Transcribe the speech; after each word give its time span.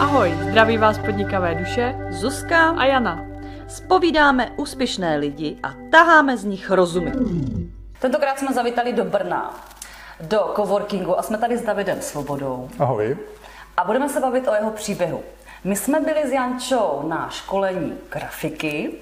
Ahoj, 0.00 0.34
zdraví 0.50 0.78
vás 0.78 0.98
podnikavé 0.98 1.54
duše 1.54 1.94
Zuzka 2.10 2.70
a 2.70 2.84
Jana. 2.84 3.24
Spovídáme 3.68 4.50
úspěšné 4.56 5.16
lidi 5.16 5.56
a 5.62 5.74
taháme 5.90 6.36
z 6.36 6.44
nich 6.44 6.70
rozumy. 6.70 7.12
Tentokrát 7.98 8.38
jsme 8.38 8.54
zavítali 8.54 8.92
do 8.92 9.04
Brna, 9.04 9.54
do 10.20 10.52
coworkingu 10.56 11.18
a 11.18 11.22
jsme 11.22 11.38
tady 11.38 11.58
s 11.58 11.62
Davidem 11.62 12.00
Svobodou. 12.00 12.68
Ahoj. 12.78 13.16
A 13.76 13.84
budeme 13.84 14.08
se 14.08 14.20
bavit 14.20 14.48
o 14.48 14.54
jeho 14.54 14.70
příběhu. 14.70 15.20
My 15.64 15.76
jsme 15.76 16.00
byli 16.00 16.28
s 16.28 16.32
Jančou 16.32 17.02
na 17.08 17.28
školení 17.30 17.92
grafiky, 18.12 18.92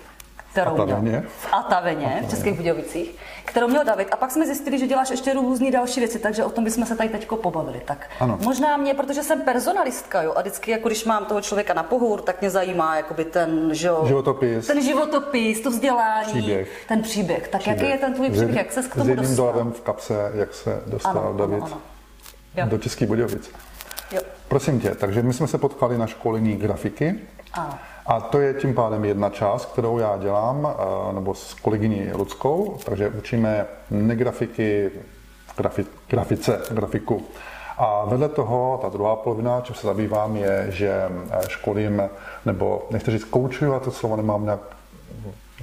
kterou 0.52 0.74
Ataveně. 0.80 1.24
v 1.29 1.54
Ataveně, 1.54 2.22
v 2.26 2.30
Českých 2.30 2.56
Budějovicích, 2.56 3.16
kterou 3.45 3.68
měl 3.68 3.84
David. 3.84 4.08
A 4.11 4.16
pak 4.16 4.30
jsme 4.30 4.46
zjistili, 4.46 4.79
že 4.79 4.86
děláš 4.86 5.11
ještě 5.11 5.32
různé 5.34 5.70
další 5.70 6.00
věci, 6.00 6.18
takže 6.18 6.44
o 6.44 6.50
tom 6.50 6.64
bychom 6.64 6.86
se 6.86 6.96
tady 6.96 7.08
teďko 7.08 7.36
pobavili. 7.36 7.82
Tak 7.84 8.06
Ano. 8.20 8.38
možná 8.44 8.76
mě, 8.76 8.94
protože 8.94 9.22
jsem 9.22 9.40
personalistka, 9.43 10.22
jo, 10.22 10.32
a 10.36 10.40
vždycky, 10.40 10.70
jako 10.70 10.88
když 10.88 11.04
mám 11.04 11.25
toho 11.25 11.40
člověka 11.40 11.75
na 11.75 11.82
pohovoru, 11.82 12.22
tak 12.22 12.40
mě 12.40 12.50
zajímá 12.50 12.96
jakoby 12.96 13.25
ten, 13.25 13.68
že 13.75 13.89
jo, 13.89 14.04
Životopis. 14.07 14.67
ten 14.67 14.82
životopis, 14.82 15.61
to 15.61 15.70
vzdělání, 15.70 16.26
Příběh. 16.32 16.84
ten 16.89 17.03
příběh. 17.03 17.48
Tak 17.48 17.67
jaký 17.67 17.89
je 17.89 17.98
ten 17.98 18.14
tvůj 18.14 18.29
S 18.29 18.32
příběh, 18.32 18.57
jak 18.57 18.72
ses 18.72 18.86
k 18.86 18.93
S 18.93 18.96
tomu 18.96 19.14
dostal? 19.14 19.36
dolarem 19.36 19.72
v 19.72 19.81
kapse, 19.81 20.31
jak 20.34 20.54
se 20.54 20.82
dostal 20.86 21.11
Ano, 21.12 21.20
ano, 21.29 21.39
David 21.39 21.62
ano. 21.64 21.79
Jo. 22.56 22.67
do 22.68 22.79
Českých 22.79 23.08
Budějovic. 23.08 23.50
Jo. 24.12 24.20
Prosím 24.48 24.81
tě, 24.81 24.90
takže 24.95 25.22
my 25.22 25.32
jsme 25.32 25.46
se 25.46 25.58
potkali 25.58 25.98
na 25.98 26.06
školení 26.06 26.56
grafiky. 26.56 27.14
Ano. 27.53 27.79
A 28.07 28.21
to 28.21 28.40
je 28.40 28.54
tím 28.54 28.75
pádem 28.75 29.04
jedna 29.04 29.31
část, 29.31 29.67
kterou 29.67 29.99
já 29.99 30.17
dělám, 30.17 30.68
eh, 30.68 31.12
nebo 31.12 31.35
s 31.35 31.54
kolegyní 31.54 32.12
Ludskou, 32.14 32.78
takže 32.84 33.08
učíme 33.08 33.67
negrafiky, 33.91 34.91
grafi, 35.56 35.86
grafice, 36.09 36.61
grafiku. 36.70 37.22
A 37.78 38.05
vedle 38.05 38.28
toho, 38.28 38.78
ta 38.83 38.89
druhá 38.89 39.17
polovina, 39.17 39.61
čím 39.61 39.75
se 39.75 39.86
zabývám, 39.86 40.36
je, 40.36 40.67
že 40.69 40.91
eh, 40.91 41.39
školím, 41.48 42.03
nebo 42.45 42.86
nechci 42.91 43.11
říct 43.11 43.25
koučuju, 43.25 43.75
a 43.75 43.81
to 43.81 43.91
slovo 43.91 44.17
nemám 44.17 44.45
nějak 44.45 44.61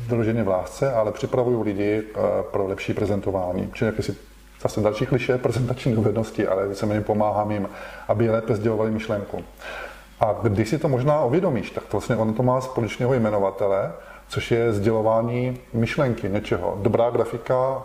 vyloženě 0.08 0.44
v 0.44 0.48
lásce, 0.48 0.94
ale 0.94 1.12
připravuju 1.12 1.62
lidi 1.62 2.04
eh, 2.04 2.20
pro 2.52 2.68
lepší 2.68 2.94
prezentování. 2.94 3.72
Čili 3.74 3.92
jakési 3.92 4.16
zase 4.62 4.82
další 4.82 5.06
kliše, 5.06 5.38
prezentační 5.38 5.96
dovednosti, 5.96 6.48
ale 6.48 6.68
víceméně 6.68 7.02
pomáhám 7.02 7.52
jim, 7.52 7.70
aby 8.08 8.30
lépe 8.30 8.56
sdělovali 8.56 8.92
myšlenku. 8.92 9.44
A 10.22 10.36
když 10.44 10.70
si 10.70 10.78
to 10.78 10.90
možná 10.90 11.26
uvědomíš, 11.26 11.72
tak 11.72 11.84
to 11.84 11.90
vlastně 11.92 12.16
ono 12.16 12.34
to 12.34 12.44
má 12.44 12.62
společného 12.62 13.14
jmenovatele, 13.14 13.92
což 14.28 14.52
je 14.52 14.74
sdělování 14.74 15.60
myšlenky 15.74 16.30
něčeho. 16.30 16.78
Dobrá 16.82 17.10
grafika, 17.10 17.84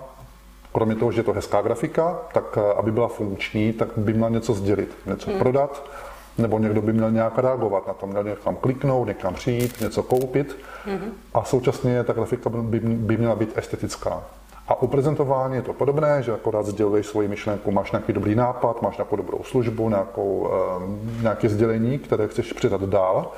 kromě 0.73 0.95
toho, 0.95 1.13
že 1.13 1.21
je 1.21 1.25
to 1.25 1.33
hezká 1.33 1.63
grafika, 1.63 2.19
tak 2.35 2.59
eh, 2.59 2.75
aby 2.75 2.93
byla 2.93 3.09
funkční, 3.09 3.73
tak 3.73 3.89
by 3.97 4.13
měla 4.13 4.29
něco 4.29 4.55
sdělit, 4.55 4.97
něco 5.07 5.31
hmm. 5.31 5.39
prodat, 5.39 5.91
nebo 6.39 6.59
někdo 6.59 6.83
by 6.83 6.93
měl 6.93 7.11
nějak 7.11 7.39
reagovat 7.39 7.87
na 7.87 7.95
to, 7.95 8.07
měl 8.07 8.25
někam 8.25 8.57
kliknout, 8.57 9.09
někam 9.09 9.35
přijít, 9.35 9.81
něco 9.81 10.03
koupit. 10.03 10.57
Hmm. 10.85 11.13
A 11.35 11.45
současně 11.45 12.05
ta 12.05 12.13
grafika 12.13 12.51
by, 12.51 12.81
by 12.81 13.17
měla 13.17 13.35
být 13.35 13.59
estetická. 13.59 14.23
A 14.69 14.83
u 14.83 14.87
prezentování 14.87 15.55
je 15.55 15.63
to 15.63 15.73
podobné, 15.73 16.23
že 16.23 16.33
akorát 16.33 16.67
sděluješ 16.67 17.07
svoji 17.07 17.29
myšlenku, 17.29 17.71
máš 17.71 17.93
nějaký 17.93 18.13
dobrý 18.13 18.35
nápad, 18.35 18.83
máš 18.83 18.97
nějakou 18.97 19.17
dobrou 19.17 19.39
službu, 19.45 19.89
nějakou, 19.89 20.51
eh, 20.51 21.23
nějaké 21.23 21.49
sdělení, 21.49 21.99
které 21.99 22.29
chceš 22.29 22.53
předat 22.53 22.83
dál 22.83 23.33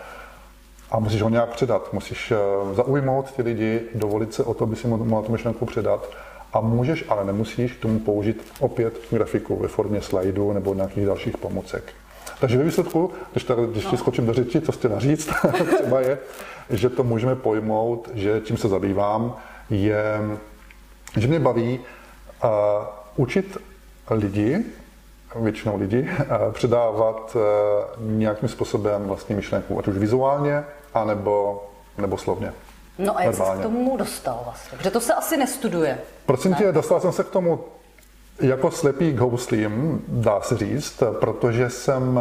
a 0.90 0.98
musíš 0.98 1.22
ho 1.22 1.28
nějak 1.28 1.48
předat. 1.48 1.92
Musíš 1.92 2.30
eh, 2.30 2.36
zaujmout 2.74 3.32
ty 3.32 3.42
lidi, 3.42 3.80
dovolit 3.94 4.34
se 4.34 4.44
o 4.44 4.54
to, 4.54 4.64
aby 4.64 4.76
si 4.76 4.86
mohla 4.88 5.22
tu 5.22 5.32
myšlenku 5.32 5.66
předat. 5.66 6.08
A 6.52 6.60
můžeš, 6.60 7.04
ale 7.08 7.24
nemusíš 7.24 7.72
k 7.72 7.80
tomu 7.80 7.98
použít 7.98 8.52
opět 8.60 9.00
grafiku 9.10 9.56
ve 9.56 9.68
formě 9.68 10.02
slajdu 10.02 10.52
nebo 10.52 10.74
nějakých 10.74 11.06
dalších 11.06 11.36
pomůcek. 11.36 11.92
Takže 12.40 12.58
ve 12.58 12.64
výsledku, 12.64 13.10
když, 13.32 13.44
tady, 13.44 13.66
když 13.66 13.84
ti 13.84 13.96
skočím 13.96 14.26
do 14.26 14.32
řeči, 14.32 14.60
co 14.60 14.72
chtěla 14.72 14.98
říct, 14.98 15.30
třeba 15.78 16.00
je, 16.00 16.18
že 16.70 16.90
to 16.90 17.04
můžeme 17.04 17.36
pojmout, 17.36 18.10
že 18.14 18.40
čím 18.44 18.56
se 18.56 18.68
zabývám, 18.68 19.36
je, 19.70 20.20
že 21.16 21.28
mě 21.28 21.40
baví 21.40 21.80
uh, 22.44 22.50
učit 23.16 23.56
lidi, 24.10 24.64
většinou 25.36 25.78
lidi, 25.78 26.02
uh, 26.02 26.52
předávat 26.52 27.36
uh, 27.36 27.42
nějakým 28.02 28.48
způsobem 28.48 29.04
vlastní 29.04 29.34
myšlenku, 29.34 29.78
ať 29.78 29.88
už 29.88 29.96
vizuálně, 29.96 30.64
anebo, 30.94 31.66
nebo 31.98 32.18
slovně. 32.18 32.52
No 32.98 33.16
a 33.16 33.22
jak 33.22 33.34
jsi 33.34 33.42
k 33.58 33.62
tomu 33.62 33.96
dostal 33.96 34.40
vlastně? 34.44 34.78
Protože 34.78 34.90
to 34.90 35.00
se 35.00 35.14
asi 35.14 35.36
nestuduje. 35.36 35.98
Prosím 36.26 36.54
tě, 36.54 36.72
dostal 36.72 37.00
jsem 37.00 37.12
se 37.12 37.24
k 37.24 37.30
tomu 37.30 37.64
jako 38.40 38.70
slepý 38.70 39.12
k 39.12 39.18
houslím, 39.18 40.04
dá 40.08 40.40
se 40.40 40.56
říct, 40.56 41.02
protože 41.20 41.70
jsem 41.70 42.20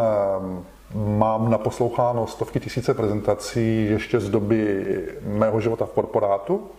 mám 0.94 1.52
naposloucháno 1.52 2.28
stovky 2.28 2.59
tisíce 2.59 2.94
prezentací 2.94 3.86
ještě 3.86 4.19
z 4.19 4.30
doby 4.30 4.86
mého 5.22 5.62
života 5.62 5.86
v 5.86 5.92
korporátu, 5.92 6.72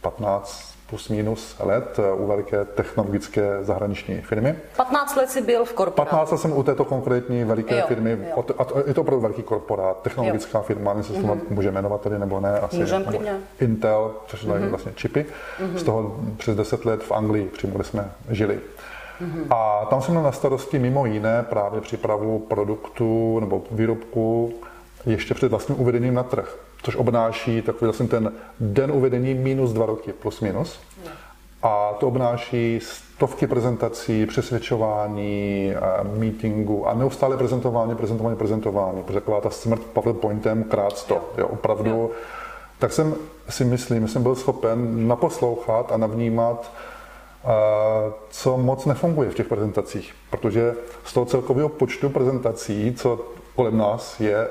15 0.00 0.69
plus 0.90 1.08
minus 1.08 1.56
let 1.60 1.98
eh, 1.98 2.12
u 2.12 2.26
velké 2.26 2.64
technologické 2.64 3.58
zahraniční 3.64 4.20
firmy. 4.20 4.56
15 4.76 5.16
let 5.16 5.30
jsi 5.30 5.40
byl 5.42 5.64
v 5.64 5.72
korporátu. 5.72 6.10
15 6.10 6.30
let 6.30 6.38
jsem 6.38 6.52
u 6.52 6.62
této 6.62 6.84
konkrétní 6.84 7.44
veliké 7.44 7.78
Jo, 7.78 7.84
firmy, 7.88 8.18
jo. 8.36 8.44
a 8.58 8.64
to- 8.64 8.82
je 8.86 8.94
to 8.94 9.00
opravdu 9.00 9.20
velký 9.22 9.42
korporát, 9.42 10.02
technologická 10.02 10.60
firma, 10.60 10.92
nevím, 10.94 10.98
jestli 11.10 11.14
se 11.22 11.28
to 11.28 11.38
může 11.54 11.70
jmenovat 11.70 12.00
tady 12.00 12.18
nebo 12.18 12.40
ne, 12.40 12.60
asi 12.60 12.76
Můžem 12.76 13.04
nebo. 13.06 13.24
Intel, 13.60 14.14
což 14.26 14.40
jsou 14.40 14.48
vlastně 14.70 14.92
čipy, 14.94 15.26
z 15.76 15.82
toho 15.82 16.16
přes 16.36 16.56
10 16.56 16.84
let 16.84 17.02
v 17.02 17.12
Anglii, 17.12 17.48
přímo 17.48 17.74
kde 17.74 17.84
jsme 17.84 18.10
žili. 18.30 18.60
A 19.50 19.86
tam 19.90 20.02
jsem 20.02 20.10
měl 20.14 20.22
na 20.24 20.32
starosti 20.32 20.78
mimo 20.78 21.06
jiné 21.06 21.42
právě 21.42 21.80
přípravu 21.80 22.38
produktu 22.38 23.40
nebo 23.40 23.62
výrobku 23.70 24.52
ještě 25.06 25.34
před 25.34 25.50
vlastním 25.50 25.80
uvedením 25.80 26.14
na 26.14 26.22
trh, 26.22 26.56
což 26.82 26.96
obnáší 26.96 27.62
takový 27.62 27.86
vlastně 27.86 28.08
ten 28.08 28.32
den 28.60 28.92
uvedení 28.92 29.34
minus 29.34 29.72
dva 29.72 29.86
roky, 29.86 30.12
plus 30.12 30.40
minus. 30.40 30.80
A 31.62 31.92
to 32.00 32.08
obnáší 32.08 32.80
stovky 32.82 33.46
prezentací, 33.46 34.26
přesvědčování, 34.26 35.72
meetingu 36.18 36.88
a 36.88 36.94
neustále 36.94 37.36
prezentování, 37.36 37.94
prezentování, 37.94 38.36
prezentování. 38.36 39.02
Protože 39.02 39.20
taková 39.20 39.40
ta 39.40 39.50
smrt 39.50 39.82
PowerPointem 39.82 40.64
krát 40.64 40.96
100, 40.96 41.32
jo, 41.38 41.48
opravdu. 41.48 42.10
Tak 42.78 42.92
jsem 42.92 43.14
si 43.48 43.64
myslím, 43.64 44.06
že 44.06 44.12
jsem 44.12 44.22
byl 44.22 44.34
schopen 44.34 45.08
naposlouchat 45.08 45.92
a 45.92 45.96
navnímat, 45.96 46.72
co 48.30 48.56
moc 48.56 48.86
nefunguje 48.86 49.30
v 49.30 49.34
těch 49.34 49.48
prezentacích. 49.48 50.14
Protože 50.30 50.74
z 51.04 51.12
toho 51.12 51.26
celkového 51.26 51.68
počtu 51.68 52.10
prezentací, 52.10 52.94
co 52.96 53.26
kolem 53.56 53.78
nás 53.78 54.20
je, 54.20 54.48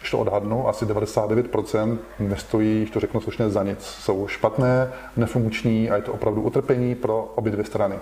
když 0.00 0.10
to 0.10 0.18
odhadnu, 0.18 0.68
asi 0.68 0.84
99% 0.84 1.98
nestojí, 2.18 2.78
když 2.78 2.90
to 2.90 3.00
řeknu 3.00 3.20
slušně, 3.20 3.50
za 3.50 3.62
nic. 3.62 3.82
Jsou 3.82 4.26
špatné, 4.26 4.92
nefunkční 5.16 5.90
a 5.90 5.96
je 5.96 6.02
to 6.02 6.12
opravdu 6.12 6.42
utrpení 6.42 6.94
pro 6.94 7.32
obě 7.34 7.52
dvě 7.52 7.64
strany. 7.64 7.98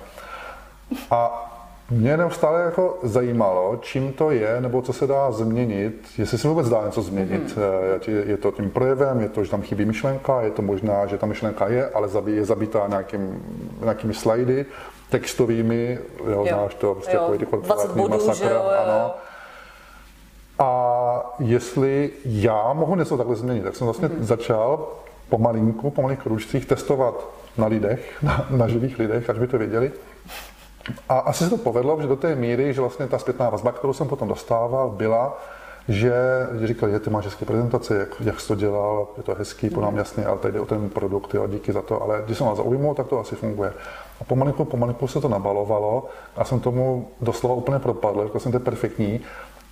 A 1.10 1.44
mě 1.90 2.16
neustále 2.16 2.62
jako 2.62 2.98
zajímalo, 3.02 3.78
čím 3.80 4.12
to 4.12 4.30
je, 4.30 4.60
nebo 4.60 4.82
co 4.82 4.92
se 4.92 5.06
dá 5.06 5.32
změnit, 5.32 6.08
jestli 6.18 6.38
se 6.38 6.48
vůbec 6.48 6.68
dá 6.68 6.82
něco 6.86 7.02
změnit. 7.02 7.56
Mm. 7.56 8.14
Je 8.26 8.36
to 8.36 8.50
tím 8.50 8.70
projevem, 8.70 9.20
je 9.20 9.28
to, 9.28 9.44
že 9.44 9.50
tam 9.50 9.62
chybí 9.62 9.84
myšlenka, 9.84 10.40
je 10.40 10.50
to 10.50 10.62
možná, 10.62 11.06
že 11.06 11.18
ta 11.18 11.26
myšlenka 11.26 11.68
je, 11.68 11.88
ale 11.88 12.08
je 12.26 12.44
zabitá 12.44 12.86
nějakým, 12.88 13.42
nějakými 13.82 14.14
slajdy, 14.14 14.66
textovými, 15.10 15.98
jo, 16.18 16.30
Jo. 16.30 16.44
znáš 16.48 16.74
to, 16.74 16.94
prostě 16.94 17.16
Jo, 17.16 17.22
jako 17.22 17.32
ty 17.32 17.38
20 17.38 17.50
korporátní 17.50 18.02
bodů, 18.02 18.26
masakr, 18.26 18.38
že 18.38 18.44
jo, 18.44 18.50
jo, 18.50 18.62
jo. 18.64 18.82
ano. 18.84 19.14
A 20.58 20.87
jestli 21.38 22.10
já 22.24 22.72
mohu 22.72 22.96
něco 22.96 23.16
takhle 23.16 23.36
změnit, 23.36 23.62
tak 23.62 23.76
jsem 23.76 23.84
vlastně 23.86 24.08
Mhm. 24.08 24.24
začal 24.24 24.88
pomalinku, 25.28 25.90
po 25.90 26.02
malých 26.02 26.18
kručcích 26.18 26.66
testovat 26.66 27.28
na 27.58 27.66
lidech, 27.66 28.16
na, 28.22 28.46
na 28.50 28.68
živých 28.68 28.98
lidech, 28.98 29.30
až 29.30 29.38
by 29.38 29.46
to 29.46 29.58
věděli. 29.58 29.92
A 31.08 31.18
asi 31.18 31.44
se 31.44 31.50
to 31.50 31.56
povedlo, 31.56 32.00
že 32.02 32.08
do 32.08 32.16
té 32.16 32.34
míry, 32.34 32.74
že 32.74 32.80
vlastně 32.80 33.06
ta 33.06 33.18
zpětná 33.18 33.50
vazba, 33.50 33.72
kterou 33.72 33.92
jsem 33.92 34.08
potom 34.08 34.28
dostával, 34.28 34.90
byla, 34.90 35.38
že, 35.88 36.12
že 36.60 36.66
říkali, 36.66 36.92
že 36.92 36.98
ty 37.00 37.10
máš 37.10 37.24
hezké 37.24 37.44
prezentace, 37.44 37.98
jak, 37.98 38.08
jak 38.20 38.40
jsi 38.40 38.48
to 38.48 38.54
dělal, 38.54 39.08
je 39.16 39.22
to 39.22 39.34
hezký, 39.34 39.70
po 39.70 39.80
nám 39.80 39.96
jasně, 39.96 40.26
ale 40.26 40.38
tady 40.38 40.52
jde 40.52 40.60
o 40.60 40.64
ten 40.66 40.88
produkt, 40.88 41.34
jo, 41.34 41.46
díky 41.46 41.72
za 41.72 41.82
to, 41.82 42.02
ale 42.02 42.22
když 42.26 42.38
jsem 42.38 42.46
vás 42.46 42.56
zaujmul, 42.56 42.94
tak 42.94 43.06
to 43.06 43.18
asi 43.20 43.36
funguje. 43.36 43.72
A 44.20 44.24
pomalinku, 44.24 44.64
pomalinku 44.64 45.08
se 45.08 45.20
to 45.20 45.28
nabalovalo 45.28 46.06
a 46.36 46.44
jsem 46.44 46.60
tomu 46.60 47.08
doslova 47.20 47.54
úplně 47.54 47.78
propadl, 47.78 48.24
řekl 48.24 48.38
jsem, 48.38 48.52
to 48.52 48.56
je 48.56 48.64
perfektní, 48.64 49.20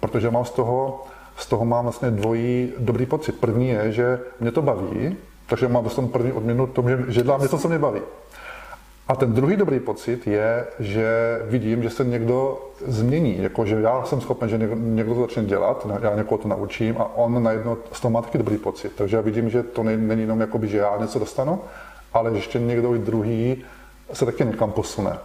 protože 0.01 0.31
mám 0.31 0.45
z 0.45 0.51
toho, 0.51 1.05
z 1.37 1.47
toho 1.47 1.65
mám 1.65 1.85
vlastně 1.85 2.11
dvojí 2.11 2.73
dobrý 2.79 3.07
pocit. 3.07 3.41
První 3.41 3.69
je, 3.69 3.93
že 3.93 4.21
mě 4.41 4.53
to 4.53 4.63
baví, 4.63 5.17
takže 5.49 5.69
mám 5.69 5.85
dostanu 5.85 6.09
první 6.09 6.33
odměnu 6.33 6.67
tomu, 6.67 6.89
že, 6.89 7.05
že 7.09 7.23
dělám 7.23 7.43
něco, 7.43 7.59
co 7.59 7.69
mě 7.69 7.79
baví. 7.79 8.01
A 9.09 9.17
ten 9.17 9.33
druhý 9.33 9.57
dobrý 9.57 9.81
pocit 9.81 10.27
je, 10.27 10.67
že 10.79 11.39
vidím, 11.45 11.83
že 11.83 11.91
se 11.91 12.05
někdo 12.05 12.59
změní, 12.87 13.43
jako 13.43 13.67
že 13.67 13.81
já 13.81 14.05
jsem 14.05 14.21
schopen, 14.21 14.49
že 14.49 14.59
někdo, 14.75 15.15
to 15.15 15.21
začne 15.21 15.45
dělat, 15.45 15.87
já 16.03 16.17
někoho 16.17 16.39
to 16.39 16.49
naučím 16.49 16.97
a 16.99 17.17
on 17.17 17.43
najednou 17.43 17.77
z 17.93 18.01
toho 18.01 18.13
má 18.13 18.23
taky 18.23 18.39
dobrý 18.39 18.59
pocit. 18.59 18.93
Takže 18.97 19.17
já 19.17 19.23
vidím, 19.23 19.51
že 19.51 19.63
to 19.63 19.83
ne- 19.83 19.97
není 19.97 20.21
jenom 20.21 20.41
jakoby, 20.41 20.69
že 20.69 20.79
já 20.79 20.97
něco 21.01 21.19
dostanu, 21.19 21.61
ale 22.13 22.31
že 22.31 22.37
ještě 22.37 22.59
někdo 22.59 22.95
i 22.95 22.99
druhý 22.99 23.65
se 24.13 24.25
taky 24.25 24.45
někam 24.45 24.73
posune. 24.73 25.19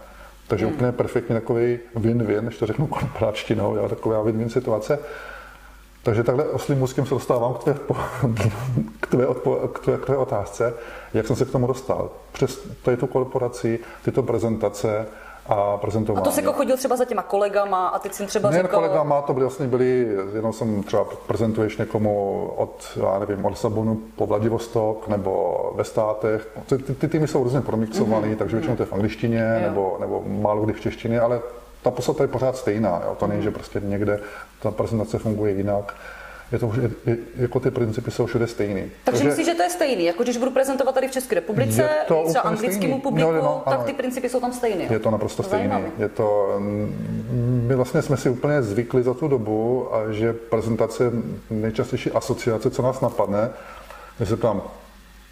Takže 0.48 0.66
úplně 0.66 0.92
perfektně 0.92 1.34
takový 1.34 1.78
win-win, 1.96 2.44
když 2.44 2.58
to 2.58 2.66
řeknu 2.66 2.86
korporáčtinou, 2.96 3.88
taková 3.88 4.24
win-win 4.24 4.48
situace. 4.48 4.98
Takže 6.02 6.22
takhle 6.24 6.44
oslým 6.44 6.78
můzkem 6.78 7.06
se 7.06 7.14
dostávám 7.14 7.54
k 7.54 7.58
tvé, 7.58 7.74
k, 9.00 9.06
tvé 9.06 9.26
odpo, 9.26 9.56
k, 9.72 9.78
tvé, 9.78 9.98
k 9.98 10.06
tvé 10.06 10.16
otázce, 10.16 10.74
jak 11.14 11.26
jsem 11.26 11.36
se 11.36 11.44
k 11.44 11.50
tomu 11.50 11.66
dostal. 11.66 12.10
Přes 12.32 12.60
tady 12.82 12.96
tu 12.96 13.06
korporaci, 13.06 13.78
tyto 14.04 14.22
prezentace 14.22 15.06
a 15.46 15.76
prezentování. 15.76 16.22
A 16.22 16.24
to 16.24 16.32
se 16.32 16.40
jako 16.40 16.52
chodil 16.52 16.76
třeba 16.76 16.96
za 16.96 17.04
těma 17.04 17.22
kolegama 17.22 17.88
a 17.88 17.98
teď 17.98 18.12
jsem 18.12 18.26
třeba 18.26 18.50
Nejen 18.50 18.64
řekl... 18.64 18.74
kolegama, 18.74 19.22
to 19.22 19.32
byly 19.32 19.44
vlastně 19.44 19.66
byli, 19.66 20.16
jenom 20.34 20.52
jsem 20.52 20.82
třeba 20.82 21.06
prezentuješ 21.26 21.76
někomu 21.76 22.46
od, 22.56 22.98
já 23.02 23.18
nevím, 23.18 23.44
od 23.44 23.48
Lisabonu 23.48 24.00
po 24.16 24.26
Vladivostok 24.26 25.08
nebo 25.08 25.72
ve 25.76 25.84
státech. 25.84 26.48
Ty, 26.66 26.78
ty, 26.78 26.94
ty 26.94 27.08
týmy 27.08 27.28
jsou 27.28 27.44
různě 27.44 27.60
promixované, 27.60 28.28
mm-hmm. 28.28 28.36
takže 28.36 28.56
většinou 28.56 28.76
to 28.76 28.82
je 28.82 28.86
v 28.86 28.92
angličtině 28.92 29.60
Jo. 29.62 29.68
nebo, 29.68 29.96
nebo 30.00 30.22
málo 30.26 30.62
kdy 30.64 30.72
v 30.72 30.80
češtině, 30.80 31.20
ale 31.20 31.40
ta 31.82 31.90
podstata 31.90 32.24
je 32.24 32.28
pořád 32.28 32.56
stejná. 32.56 33.02
Jo? 33.04 33.16
To 33.20 33.26
není, 33.26 33.42
že 33.42 33.50
prostě 33.50 33.80
někde 33.84 34.20
ta 34.62 34.70
prezentace 34.70 35.18
funguje 35.18 35.52
jinak. 35.52 35.94
Je 36.52 36.58
to, 36.58 36.72
je, 36.82 36.90
je, 37.06 37.16
jako 37.36 37.60
ty 37.60 37.70
principy 37.70 38.10
jsou 38.10 38.26
všude 38.26 38.46
stejný. 38.46 38.90
Takže 39.04 39.24
myslíš, 39.24 39.46
že 39.46 39.54
to 39.54 39.62
je 39.62 39.70
stejný? 39.70 40.04
Jako 40.04 40.22
když 40.22 40.36
budu 40.36 40.50
prezentovat 40.50 40.94
tady 40.94 41.08
v 41.08 41.10
České 41.10 41.34
republice, 41.34 41.88
třeba 42.26 42.40
anglickému 42.40 42.78
stejný. 42.82 43.00
publiku, 43.00 43.30
jo, 43.30 43.42
no, 43.42 43.62
tak 43.64 43.74
ano. 43.74 43.84
ty 43.84 43.92
principy 43.92 44.28
jsou 44.28 44.40
tam 44.40 44.52
stejné. 44.52 44.84
Je 44.90 44.98
to 44.98 45.10
naprosto. 45.10 45.42
Zajímavé. 45.42 45.84
Je 45.98 46.08
to, 46.08 46.56
my 47.68 47.74
vlastně 47.74 48.02
jsme 48.02 48.16
si 48.16 48.28
úplně 48.30 48.62
zvykli 48.62 49.02
za 49.02 49.14
tu 49.14 49.28
dobu, 49.28 49.88
a 49.94 50.12
že 50.12 50.32
prezentace, 50.32 51.12
nejčastější 51.50 52.10
asociace, 52.10 52.70
co 52.70 52.82
nás 52.82 53.00
napadne, 53.00 53.50
když 54.16 54.28
se 54.28 54.36
ptám, 54.36 54.62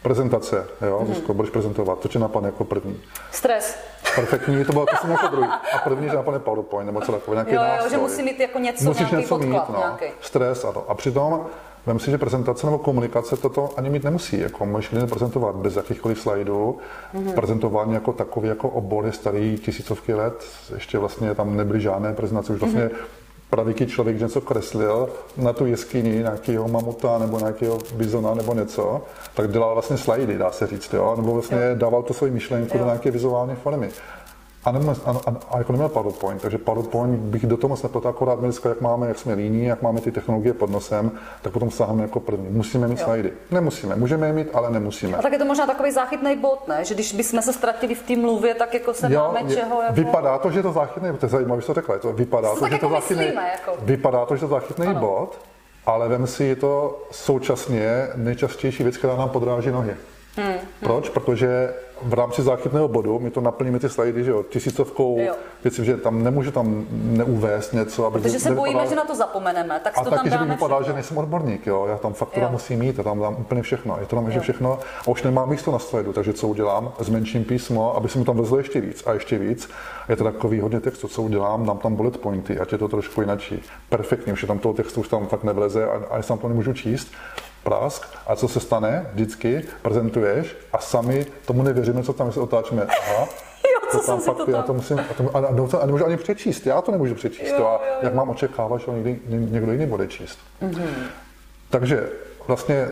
prezentace, 0.02 0.67
jo, 0.87 1.00
Mhm. 1.05 1.12
mm-hmm. 1.14 1.32
budeš 1.35 1.50
prezentovat, 1.50 1.99
to 1.99 2.08
tě 2.08 2.19
napadne 2.19 2.49
jako 2.49 2.64
první. 2.64 3.00
Stres. 3.32 3.76
Perfektní, 4.15 4.65
to 4.65 4.73
bylo 4.73 4.87
jsem 5.01 5.11
jako 5.11 5.27
druhý. 5.27 5.49
A 5.49 5.79
první, 5.85 6.09
že 6.09 6.15
napadne 6.17 6.41
PowerPoint 6.41 6.87
nebo 6.87 7.01
co 7.01 7.12
takové, 7.12 7.35
nějaký 7.35 7.55
Jo, 7.55 7.61
jo, 7.62 7.69
nástroj. 7.69 7.91
že 7.91 7.97
musí 7.99 8.23
mít 8.23 8.41
jako 8.41 8.59
něco, 8.59 8.85
Musíš 8.85 9.01
nějaký 9.01 9.17
něco 9.17 9.39
podklad 9.39 9.69
mít, 9.69 9.75
no. 9.75 9.79
nějaký. 9.79 10.05
Stres 10.21 10.65
a 10.65 10.73
to. 10.73 10.85
A 10.91 10.95
přitom, 10.95 11.47
vem 11.87 11.99
si, 11.99 12.11
že 12.11 12.19
prezentace 12.19 12.67
nebo 12.67 12.79
komunikace 12.79 13.37
toto 13.37 13.71
ani 13.77 13.91
mít 13.91 14.05
nemusí. 14.05 14.41
Jako 14.41 14.67
můžeš 14.67 14.89
klidně 14.89 15.07
prezentovat 15.07 15.55
bez 15.55 15.77
jakýchkoliv 15.77 16.21
slajdů. 16.21 16.79
Mhm. 17.12 17.25
Mm-hmm. 17.27 17.35
Prezentování 17.35 17.95
jako 17.95 18.12
takový, 18.12 18.49
jako 18.49 18.69
obor 18.69 19.07
je 19.07 19.12
starý 19.12 19.59
tisícovky 19.59 20.15
let. 20.15 20.45
Ještě 20.75 20.99
vlastně 20.99 21.35
tam 21.35 21.57
nebyly 21.57 21.81
žádné 21.81 22.12
prezentace. 22.12 22.53
Už 22.53 22.61
vlastně 22.61 22.81
Mhm. 22.81 22.91
mm-hmm. 22.91 23.19
Pravěký 23.50 23.87
člověk 23.87 24.20
něco 24.20 24.41
kreslil 24.41 25.08
na 25.37 25.52
tu 25.52 25.67
jeskyni 25.67 26.11
nějakého 26.11 26.69
mamuta 26.69 27.19
nebo 27.19 27.38
nějakého 27.38 27.79
bizona 27.94 28.35
nebo 28.35 28.55
něco, 28.55 29.02
tak 29.35 29.52
dělal 29.52 29.75
vlastně 29.75 29.97
slajdy, 29.97 30.38
dá 30.38 30.50
se 30.50 30.67
říct, 30.67 30.93
jo? 30.94 31.14
nebo 31.17 31.32
vlastně 31.32 31.58
jo. 31.58 31.75
dával 31.75 32.02
tu 32.02 32.14
svoji 32.14 32.32
myšlenku 32.32 32.79
do 32.79 32.85
nějaké 32.85 33.11
vizuální 33.11 33.55
formy. 33.55 33.91
A, 34.65 34.71
neměl, 34.73 34.97
a, 35.05 35.11
a, 35.11 35.35
a 35.51 35.59
jako 35.59 35.73
neměl 35.73 35.89
PowerPoint, 35.89 36.43
takže 36.43 36.59
PowerPoint 36.59 37.19
bych 37.21 37.47
do 37.47 37.57
toho 37.57 37.69
moc 37.69 37.83
neprotáhl, 37.83 38.15
akorát 38.15 38.41
my 38.41 38.47
dneska, 38.47 38.69
jak 38.69 38.81
máme, 38.81 39.09
jak 39.09 39.19
jsme 39.19 39.35
líní, 39.35 39.65
jak 39.65 39.83
máme 39.83 40.01
ty 40.01 40.12
technologie 40.12 40.55
pod 40.55 40.71
nosem, 40.71 41.11
tak 41.43 41.53
potom 41.53 41.71
sáhneme 41.71 42.03
jako 42.03 42.21
první. 42.21 42.47
Musíme 42.51 42.89
mít 42.89 42.99
Jo. 42.99 43.05
slajdy. 43.05 43.33
Nemusíme, 43.51 43.97
můžeme 43.97 44.27
je 44.27 44.33
mít, 44.33 44.49
ale 44.55 44.71
nemusíme. 44.71 45.17
A 45.19 45.23
tak 45.23 45.33
je 45.33 45.39
to 45.39 45.45
možná 45.45 45.67
takový 45.67 45.91
záchytný 45.93 46.37
bod, 46.37 46.69
ne? 46.69 46.85
Že 46.85 46.95
když 46.95 47.12
bychom 47.12 47.43
se 47.43 47.53
ztratili 47.53 47.95
v 47.95 48.03
té 48.03 48.17
mluvě, 48.17 48.55
tak 48.55 48.75
jako 48.75 48.95
se 48.95 49.12
Jo, 49.12 49.21
máme 49.35 49.51
je- 49.51 49.57
čeho 49.57 49.83
jako... 49.83 49.95
Vypadá 49.95 50.39
to, 50.39 50.51
že 50.51 50.59
je 50.59 50.62
to 50.62 50.73
záchytný, 50.73 51.09
to 51.19 51.27
je 51.27 51.31
zajímavé, 51.31 51.61
že 51.61 51.67
to 51.67 51.75
řekla, 51.75 51.95
je 51.95 52.01
to, 52.01 52.12
vypadá 52.12 52.49
To 52.49 52.55
že 52.55 52.61
to 52.61 52.67
jako 52.75 52.89
záchytný, 52.89 53.17
myslíme, 53.25 53.51
jako. 53.53 53.79
vypadá 53.83 54.27
to, 54.27 54.37
že 54.37 54.41
to 54.41 54.49
záchytný 54.49 54.95
bod, 54.95 55.39
ale 55.87 56.09
vem 56.09 56.27
si, 56.27 56.45
je 56.45 56.57
to 56.57 57.03
současně 57.11 58.09
nejčastější 58.15 58.83
věc, 58.83 58.97
která 58.97 59.17
nám 59.17 59.29
podráží 59.29 59.71
nohy. 59.71 59.97
Hmm, 60.37 60.55
Proč? 60.81 61.09
Protože 61.09 61.75
v 62.02 62.14
rámci 62.14 62.43
záchytného 62.43 62.88
bodu 62.88 63.19
my 63.19 63.31
to 63.31 63.41
naplníme 63.41 63.79
ty 63.79 63.88
slajdy, 63.88 64.25
že 64.25 64.31
jo, 64.31 64.43
tisícovkou 64.43 65.19
Jo. 65.20 65.35
věcí, 65.62 65.85
že 65.85 65.97
tam 65.97 66.25
nemůžu 66.25 66.50
tam 66.50 66.87
neuvést 66.91 67.73
něco, 67.73 68.06
aby 68.06 68.20
Protože 68.20 68.41
se 68.41 68.55
bojíme, 68.55 68.87
že 68.87 68.94
na 68.94 69.05
to 69.05 69.14
zapomeneme, 69.14 69.81
tak 69.85 69.99
a 69.99 70.05
to 70.05 70.11
tam 70.11 70.19
taky, 70.19 70.31
že 70.31 70.37
bych 70.37 70.41
dáme 70.41 70.55
vypadal, 70.55 70.79
že 70.79 70.82
všechno. 70.85 70.94
nejsem 70.94 71.19
odborník, 71.19 71.67
jo. 71.67 71.87
Já 71.91 71.99
tam 71.99 72.12
faktura 72.12 72.47
Jo. 72.47 72.52
musím 72.52 72.79
mít, 72.79 72.99
já 72.99 73.05
tam 73.05 73.20
dám 73.20 73.37
úplně 73.38 73.62
všechno. 73.62 73.97
Je 74.00 74.06
to 74.06 74.17
tam 74.17 74.25
ještě 74.26 74.38
Jo. 74.38 74.43
všechno 74.43 74.79
a 75.05 75.08
už 75.08 75.23
nemám 75.23 75.49
místo 75.49 75.73
na 75.73 75.79
slajdu, 75.79 76.12
takže 76.12 76.32
co 76.32 76.49
udělám? 76.49 76.93
Zmenším 76.99 77.44
písmo, 77.44 77.97
aby 77.97 78.08
se 78.08 78.19
mi 78.19 78.25
tam 78.25 78.37
vezlo 78.37 78.58
ještě 78.58 78.81
víc 78.81 79.02
a 79.06 79.12
ještě 79.12 79.38
víc. 79.38 79.70
Je 80.08 80.17
to 80.17 80.25
takový 80.25 80.61
hodně 80.61 80.81
textu, 80.81 81.08
co 81.08 81.23
udělám, 81.23 81.67
dám 81.67 81.79
tam 81.79 81.94
bullet 81.94 82.17
pointy, 82.17 82.58
ať 82.58 82.73
je 82.73 82.79
to 82.79 82.88
trošku 82.88 83.20
jinačí. 83.20 83.62
Perfektně, 83.88 84.37
že 84.37 84.47
tam 84.47 84.58
toho 84.58 84.75
textu 84.75 85.00
už 85.00 85.08
tam 85.08 85.26
fakt 85.26 85.44
nevleze 85.44 85.87
a, 85.87 86.00
a 86.11 86.17
já 86.17 86.23
tam 86.23 86.38
to 86.38 86.49
nemůžu 86.49 86.73
číst. 86.73 87.08
Prask. 87.62 88.07
A 88.27 88.37
co 88.37 88.49
se 88.49 88.61
stane? 88.61 89.07
Vždycky 89.12 89.65
prezentuješ 89.83 90.57
a 90.73 90.79
sami 90.79 91.27
tomu 91.47 91.62
nevěříme, 91.62 92.03
co 92.03 92.12
tam 92.12 92.33
se 92.33 92.41
otáčíme. 92.41 92.83
Aha, 92.83 93.29
Jo, 93.65 93.81
co 93.93 93.99
to 93.99 94.07
tam 94.07 94.21
fakt, 94.21 94.37
to 94.37 94.51
já 94.51 94.57
tam... 94.57 94.65
to 94.67 94.75
musím, 94.75 94.99
a, 94.99 95.15
to, 95.17 95.37
a, 95.37 95.39
a, 95.39 95.83
a 95.83 95.87
nemůžu 95.87 96.07
ani 96.07 96.17
přečíst, 96.17 96.67
já 96.67 96.81
to 96.83 96.93
nemůžu 96.93 97.15
přečíst. 97.15 97.51
Jo, 97.51 97.57
Jo, 97.59 97.67
a 97.67 97.73
jo, 97.73 97.93
jo. 97.93 97.99
jak 98.03 98.15
mám 98.15 98.29
očekávat, 98.31 98.81
že 98.81 98.91
někdy, 98.93 99.21
ně- 99.27 99.39
někdo 99.51 99.73
jiný 99.73 99.87
bude 99.87 100.07
číst. 100.09 100.39
Mhm. 100.61 100.87
Takže 101.71 102.09
vlastně 102.47 102.89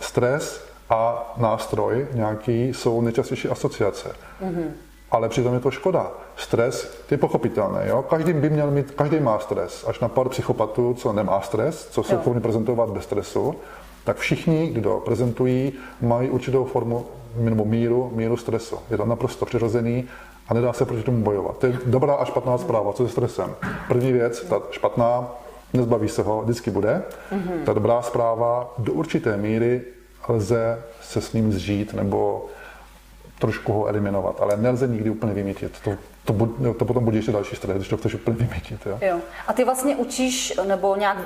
stres 0.00 0.64
a 0.90 1.32
nástroj 1.36 2.06
nějaký 2.12 2.68
jsou 2.68 3.00
nejčastější 3.00 3.48
asociace. 3.48 4.08
Mhm. 4.40 4.74
Ale 5.10 5.28
přitom 5.28 5.54
je 5.54 5.60
to 5.60 5.70
škoda. 5.70 6.10
Stres 6.36 7.04
je 7.10 7.16
pochopitelný. 7.16 7.78
Jo? 7.84 8.02
Každý 8.02 8.32
by 8.32 8.50
měl 8.50 8.70
mít, 8.70 8.90
každý 8.90 9.20
má 9.20 9.38
stres. 9.38 9.84
Až 9.88 10.00
na 10.00 10.08
pár 10.08 10.28
psychopatů, 10.28 10.94
co 10.94 11.12
nemá 11.12 11.40
stres, 11.40 11.88
co 11.90 12.02
jsou 12.02 12.18
schopni 12.20 12.40
prezentovat 12.40 12.90
bez 12.90 13.04
stresu, 13.04 13.54
tak 14.04 14.16
všichni, 14.16 14.66
kdo 14.66 15.02
prezentují, 15.04 15.72
mají 16.00 16.30
určitou 16.30 16.64
formu 16.64 17.06
nebo 17.36 17.64
míru, 17.64 18.10
míru 18.14 18.36
stresu. 18.36 18.76
Je 18.90 18.96
to 18.96 19.04
naprosto 19.04 19.46
přirozený 19.46 20.04
a 20.48 20.54
nedá 20.54 20.72
se 20.72 20.84
proti 20.84 21.02
tomu 21.02 21.22
bojovat. 21.22 21.58
To 21.58 21.66
je 21.66 21.78
dobrá 21.86 22.14
a 22.14 22.24
špatná 22.24 22.58
zpráva. 22.58 22.92
Co 22.92 23.06
se 23.06 23.12
stresem? 23.12 23.54
První 23.88 24.12
věc, 24.12 24.44
ta 24.44 24.60
špatná, 24.70 25.28
nezbaví 25.72 26.08
se 26.08 26.22
ho, 26.22 26.42
vždycky 26.42 26.70
bude. 26.70 27.02
Mm-hmm. 27.32 27.64
Ta 27.64 27.72
dobrá 27.72 28.02
zpráva, 28.02 28.74
do 28.78 28.92
určité 28.92 29.36
míry 29.36 29.82
lze 30.28 30.82
se 31.02 31.20
s 31.20 31.32
ním 31.32 31.52
zžít 31.52 31.94
nebo 31.94 32.46
trošku 33.40 33.72
ho 33.72 33.86
eliminovat, 33.86 34.40
ale 34.40 34.56
nelze 34.56 34.88
nikdy 34.88 35.10
úplně 35.10 35.32
vymítit. 35.34 35.72
To, 35.84 35.90
to, 36.24 36.32
bu- 36.32 36.74
to 36.74 36.84
potom 36.84 37.04
bude 37.04 37.18
ještě 37.18 37.32
další 37.32 37.56
stres, 37.56 37.76
když 37.76 37.88
to 37.88 37.96
chceš 37.96 38.14
úplně 38.14 38.36
vymítit. 38.36 38.86
Jo? 38.86 38.98
Jo. 39.02 39.18
A 39.48 39.52
ty 39.52 39.64
vlastně 39.64 39.96
učíš, 39.96 40.54
nebo 40.66 40.96
nějak 40.96 41.16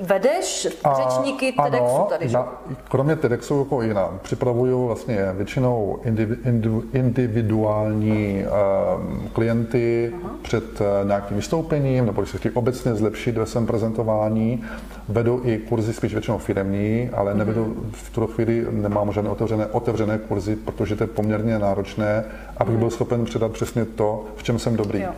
vedeš 0.00 0.68
řečníky 0.96 1.52
TEDxu 1.52 2.02
tady, 2.08 2.28
že? 2.28 2.36
na, 2.36 2.62
kromě 2.88 3.16
TEDxu 3.16 3.58
jako 3.58 3.82
jiná. 3.82 4.10
Připravuju 4.22 4.86
vlastně 4.86 5.18
většinou 5.32 5.98
indivi, 6.04 6.36
indiv, 6.44 6.72
individuální 6.92 8.44
um, 8.44 9.28
klienty 9.32 10.12
uh-huh. 10.14 10.28
před 10.42 10.80
uh, 10.80 10.86
nějakým 11.08 11.36
vystoupením, 11.36 12.06
nebo 12.06 12.20
když 12.20 12.30
se 12.30 12.38
chtějí 12.38 12.54
obecně 12.54 12.94
zlepšit 12.94 13.36
ve 13.38 13.46
svém 13.46 13.66
prezentování. 13.66 14.64
Vedu 15.08 15.40
i 15.44 15.58
kurzy 15.58 15.92
spíš 15.94 16.12
většinou 16.12 16.38
firemní, 16.38 17.10
ale 17.12 17.30
Mhm. 17.30 17.38
nevedu 17.38 17.76
v 17.92 18.10
tuto 18.10 18.26
chvíli, 18.26 18.66
nemám 18.70 19.12
žádné 19.12 19.30
otevřené, 19.30 19.66
otevřené 19.66 20.18
kurzy, 20.18 20.56
protože 20.56 20.96
to 20.96 21.02
je 21.04 21.08
poměrně 21.08 21.58
náročné, 21.58 22.24
abych 22.56 22.76
byl 22.76 22.90
schopen 22.90 23.24
předat 23.24 23.52
přesně 23.52 23.84
to, 23.84 24.24
v 24.36 24.42
čem 24.42 24.58
jsem 24.58 24.76
dobrý. 24.76 25.00
Jo. 25.02 25.10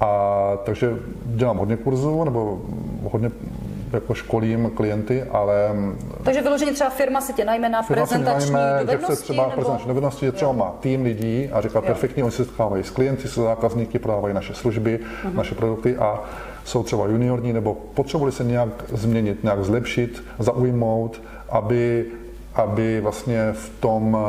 A 0.00 0.52
takže 0.64 0.96
dělám 1.24 1.58
hodně 1.58 1.76
kurzů, 1.76 2.24
nebo 2.24 2.60
hodně 3.10 3.30
jako 3.92 4.14
školím 4.14 4.70
klienty, 4.74 5.22
ale 5.22 5.54
Takže 6.22 6.42
vyloženě 6.42 6.72
třeba 6.72 6.90
firma 6.90 7.20
si 7.20 7.32
tě 7.32 7.44
najme 7.44 7.68
na 7.68 7.82
firma 7.82 8.06
prezentační 8.06 8.52
najme, 8.52 8.78
že 8.80 8.84
dovednosti? 8.86 9.12
chce 9.14 9.22
třeba 9.22 9.42
nebo... 9.42 9.54
prezentační 9.54 9.88
dovednosti, 9.88 10.26
že 10.26 10.32
třeba 10.32 10.52
má 10.52 10.74
tým 10.80 11.02
lidí 11.02 11.48
a 11.52 11.60
říká 11.60 11.80
perfektně, 11.80 12.24
oni 12.24 12.32
se 12.32 12.44
setkávají 12.44 12.84
s 12.84 12.90
klienty, 12.90 13.28
se 13.28 13.40
zákazníky, 13.40 13.98
prodávají 13.98 14.34
naše 14.34 14.54
služby, 14.54 15.00
Mhm. 15.24 15.36
naše 15.36 15.54
produkty 15.54 15.96
a 15.96 16.20
jsou 16.64 16.82
třeba 16.82 17.06
juniorní 17.06 17.52
nebo 17.52 17.74
potřebovali 17.94 18.32
se 18.32 18.44
nějak 18.44 18.68
změnit, 18.92 19.44
nějak 19.44 19.64
zlepšit, 19.64 20.24
zaujmout, 20.38 21.22
aby 21.48 22.06
aby 22.54 23.00
vlastně 23.00 23.52
v 23.52 23.80
tom 23.80 24.16
eh, 24.20 24.24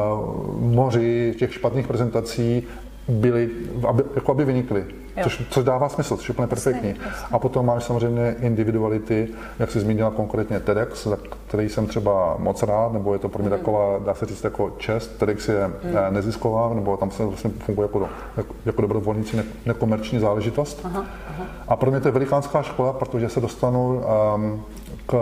moři 0.60 1.36
těch 1.40 1.54
špatných 1.54 1.88
prezentací 1.88 2.64
byli, 3.08 3.50
aby, 3.88 4.04
jako 4.16 4.32
aby 4.32 4.46
vynikli. 4.46 4.86
Což, 5.24 5.44
což 5.50 5.64
dává 5.64 5.90
smysl, 5.90 6.18
což 6.18 6.30
je 6.30 6.34
úplně 6.34 6.48
perfektní. 6.48 6.96
A 7.32 7.40
potom 7.40 7.66
máš 7.66 7.84
samozřejmě 7.84 8.36
individuality, 8.40 9.28
jak 9.60 9.72
jsi 9.72 9.80
zmínila 9.80 10.12
konkrétně 10.12 10.60
TEDx, 10.60 11.08
za 11.08 11.18
který 11.48 11.70
jsem 11.70 11.88
třeba 11.88 12.36
moc 12.38 12.64
rád, 12.64 12.94
nebo 12.94 13.14
je 13.14 13.20
to 13.20 13.30
pro 13.30 13.42
mě 13.42 13.50
taková, 13.50 14.00
dá 14.06 14.14
se 14.14 14.26
říct, 14.26 14.44
jako 14.44 14.74
čest. 14.78 15.18
TEDx 15.18 15.48
je 15.50 15.68
mm. 15.68 15.74
nezisková, 16.10 16.74
nebo 16.74 16.98
tam 16.98 17.12
se 17.12 17.26
vlastně 17.26 17.52
funguje 17.66 17.86
jako, 17.86 18.00
do, 18.00 18.10
jako, 18.38 18.56
jako 18.66 18.82
dobrovolníci, 18.82 19.38
ne, 19.38 19.44
nekomerční 19.66 20.20
záležitost. 20.20 20.82
Aha, 20.84 21.06
aha. 21.30 21.46
A 21.68 21.76
pro 21.76 21.92
mě 21.92 22.00
to 22.00 22.08
je 22.08 22.12
velikánská 22.12 22.62
škola, 22.62 22.94
protože 22.94 23.30
se 23.30 23.42
dostanu 23.42 24.04
um, 24.36 24.64
k 25.10 25.16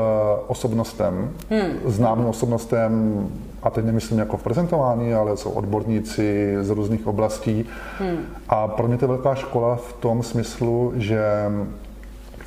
osobnostem, 0.47 1.31
hmm. 1.49 1.71
známým 1.85 2.25
osobnostem, 2.25 3.21
a 3.63 3.69
teď 3.69 3.85
nemyslím 3.85 4.19
jako 4.19 4.37
v 4.37 4.43
prezentování, 4.43 5.13
ale 5.13 5.37
jsou 5.37 5.49
odborníci 5.49 6.57
z 6.61 6.69
různých 6.69 7.07
oblastí. 7.07 7.65
Hmm. 7.99 8.17
A 8.49 8.67
pro 8.67 8.87
mě 8.87 8.97
to 8.97 9.05
je 9.05 9.07
velká 9.07 9.35
škola 9.35 9.75
v 9.75 9.93
tom 9.93 10.23
smyslu, 10.23 10.93
že 10.95 11.21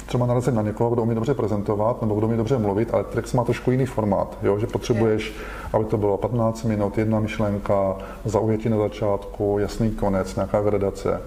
třeba 0.07 0.27
narazit 0.27 0.55
na 0.55 0.63
někoho, 0.63 0.91
kdo 0.91 1.03
umí 1.03 1.15
dobře 1.15 1.35
prezentovat 1.35 2.03
nebo 2.03 2.15
kdo 2.15 2.27
umí 2.27 2.37
dobře 2.37 2.59
mluvit, 2.59 2.95
ale 2.95 3.05
text 3.05 3.33
má 3.33 3.45
trošku 3.45 3.71
jiný 3.71 3.87
formát, 3.87 4.39
jo? 4.43 4.59
že 4.59 4.67
potřebuješ, 4.67 5.33
aby 5.73 5.85
to 5.85 5.97
bylo 5.97 6.17
15 6.17 6.65
minut, 6.65 6.99
jedna 6.99 7.21
myšlenka, 7.21 7.97
zaujetí 8.25 8.69
na 8.69 8.79
začátku, 8.79 9.57
jasný 9.61 9.91
konec, 9.91 10.37
nějaká 10.37 10.63
gradace. 10.63 11.21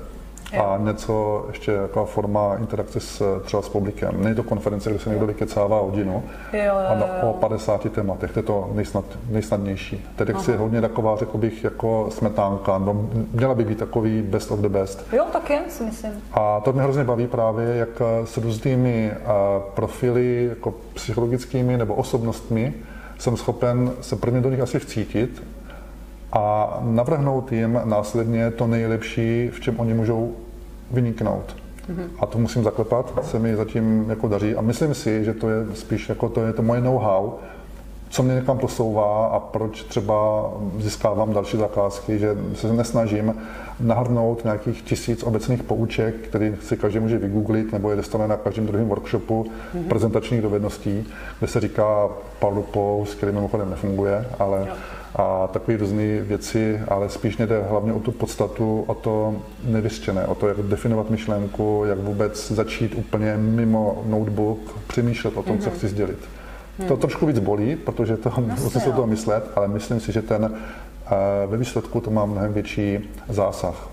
A 0.59 0.77
něco 0.77 1.45
ještě 1.47 1.71
jako 1.71 2.05
forma 2.05 2.55
interakce 2.59 2.99
s, 2.99 3.41
třeba 3.43 3.61
s 3.63 3.69
publikem. 3.69 4.23
Není 4.23 4.35
to 4.35 4.43
konference, 4.43 4.89
kde 4.89 4.99
se 4.99 5.09
někdo 5.09 5.27
vykecává 5.27 5.79
hodinu, 5.79 6.23
Jo, 6.53 6.59
jo, 6.65 6.73
a 6.89 6.95
na- 6.95 7.23
o 7.29 7.33
50 7.33 7.89
tématech, 7.89 8.31
to 8.31 8.39
je 8.39 8.43
to 8.43 8.69
nejsnad, 8.73 9.05
nejsnadnější. 9.29 10.05
TEDx 10.15 10.47
je 10.47 10.57
hodně 10.57 10.81
taková, 10.81 11.15
řekl 11.15 11.37
bych, 11.37 11.63
jako 11.63 12.07
smetánka, 12.09 12.77
no, 12.77 13.07
měla 13.31 13.55
by 13.55 13.65
být 13.65 13.77
takový 13.77 14.21
best 14.21 14.51
of 14.51 14.59
the 14.59 14.69
best. 14.69 15.05
Jo, 15.13 15.25
tak 15.33 15.49
je, 15.49 15.59
si 15.69 15.83
myslím. 15.83 16.11
A 16.33 16.59
to 16.59 16.73
mě 16.73 16.81
hrozně 16.81 17.03
baví 17.03 17.27
právě, 17.27 17.75
jak 17.75 17.89
eh, 18.01 18.25
s 18.27 18.37
různými 18.37 19.11
eh, 19.13 19.25
profily, 19.73 20.45
jako 20.49 20.73
psychologickými 20.93 21.77
nebo 21.77 21.95
osobnostmi, 21.95 22.73
jsem 23.19 23.37
schopen 23.37 23.91
se 24.01 24.15
prvně 24.15 24.41
do 24.41 24.49
nich 24.49 24.59
asi 24.61 24.79
vcítit 24.79 25.43
a 26.33 26.77
navrhnout 26.81 27.51
jim 27.51 27.81
následně 27.83 28.51
to 28.51 28.67
nejlepší, 28.67 29.49
v 29.53 29.59
čem 29.59 29.79
oni 29.79 29.93
můžou 29.93 30.35
vyniknout. 30.93 31.55
A 32.19 32.25
to 32.25 32.39
musím 32.39 32.63
zaklepat, 32.63 33.25
se 33.25 33.39
mi 33.39 33.55
zatím 33.55 34.05
jako 34.09 34.27
daří 34.27 34.55
a 34.55 34.61
myslím 34.61 34.93
si, 34.93 35.25
že 35.25 35.33
to 35.33 35.49
je 35.49 35.65
spíš 35.73 36.09
jako 36.09 36.29
to 36.29 36.41
je 36.41 36.53
to 36.53 36.61
moje 36.61 36.81
know-how, 36.81 37.31
co 38.09 38.23
mě 38.23 38.35
někam 38.35 38.57
posouvá 38.57 39.27
a 39.27 39.39
proč 39.39 39.83
třeba 39.83 40.49
získávám 40.77 41.33
další 41.33 41.57
zakázky, 41.57 42.19
že 42.19 42.37
se 42.55 42.73
nesnažím 42.73 43.35
nahrnout 43.79 44.43
nějakých 44.43 44.81
tisíc 44.81 45.23
obecných 45.23 45.63
pouček, 45.63 46.15
který 46.15 46.55
si 46.61 46.77
každý 46.77 46.99
může 46.99 47.17
vygooglit 47.17 47.71
nebo 47.71 47.89
je 47.89 47.95
dostane 47.95 48.27
na 48.27 48.37
každém 48.37 48.65
druhém 48.65 48.87
workshopu 48.87 49.43
mm-hmm. 49.43 49.87
prezentačních 49.87 50.41
dovedností, 50.41 51.07
kde 51.39 51.47
se 51.47 51.59
říká 51.59 52.09
PowerPoint, 52.39 53.09
který 53.09 53.31
mimochodem 53.31 53.69
nefunguje, 53.69 54.25
ale 54.39 54.67
a 55.15 55.47
takové 55.47 55.77
různé 55.77 56.21
věci, 56.21 56.81
ale 56.87 57.09
spíš 57.09 57.37
mě 57.37 57.47
jde 57.47 57.63
hlavně 57.63 57.93
o 57.93 57.99
tu 57.99 58.11
podstatu, 58.11 58.83
o 58.87 58.93
to 58.93 59.41
nevyřčené, 59.63 60.25
o 60.25 60.35
to, 60.35 60.47
jak 60.47 60.57
definovat 60.57 61.09
myšlenku, 61.09 61.83
jak 61.87 61.97
vůbec 61.97 62.51
začít 62.51 62.95
úplně 62.95 63.37
mimo 63.37 64.03
notebook 64.05 64.59
přemýšlet 64.87 65.37
o 65.37 65.43
tom, 65.43 65.59
co 65.59 65.69
chci 65.69 65.87
sdělit. 65.87 66.19
To 66.87 66.97
trošku 66.97 67.25
víc 67.25 67.39
bolí, 67.39 67.75
protože 67.75 68.17
to 68.17 68.33
musím 68.37 68.81
se 68.81 68.89
o 68.89 68.93
toho 68.93 69.07
myslet, 69.07 69.51
ale 69.55 69.67
myslím 69.67 69.99
si, 69.99 70.11
že 70.11 70.21
ten 70.21 70.55
eh, 71.05 71.47
ve 71.47 71.57
výsledku 71.57 72.01
to 72.01 72.11
má 72.11 72.25
mnohem 72.25 72.53
větší 72.53 73.09
zásah. 73.29 73.89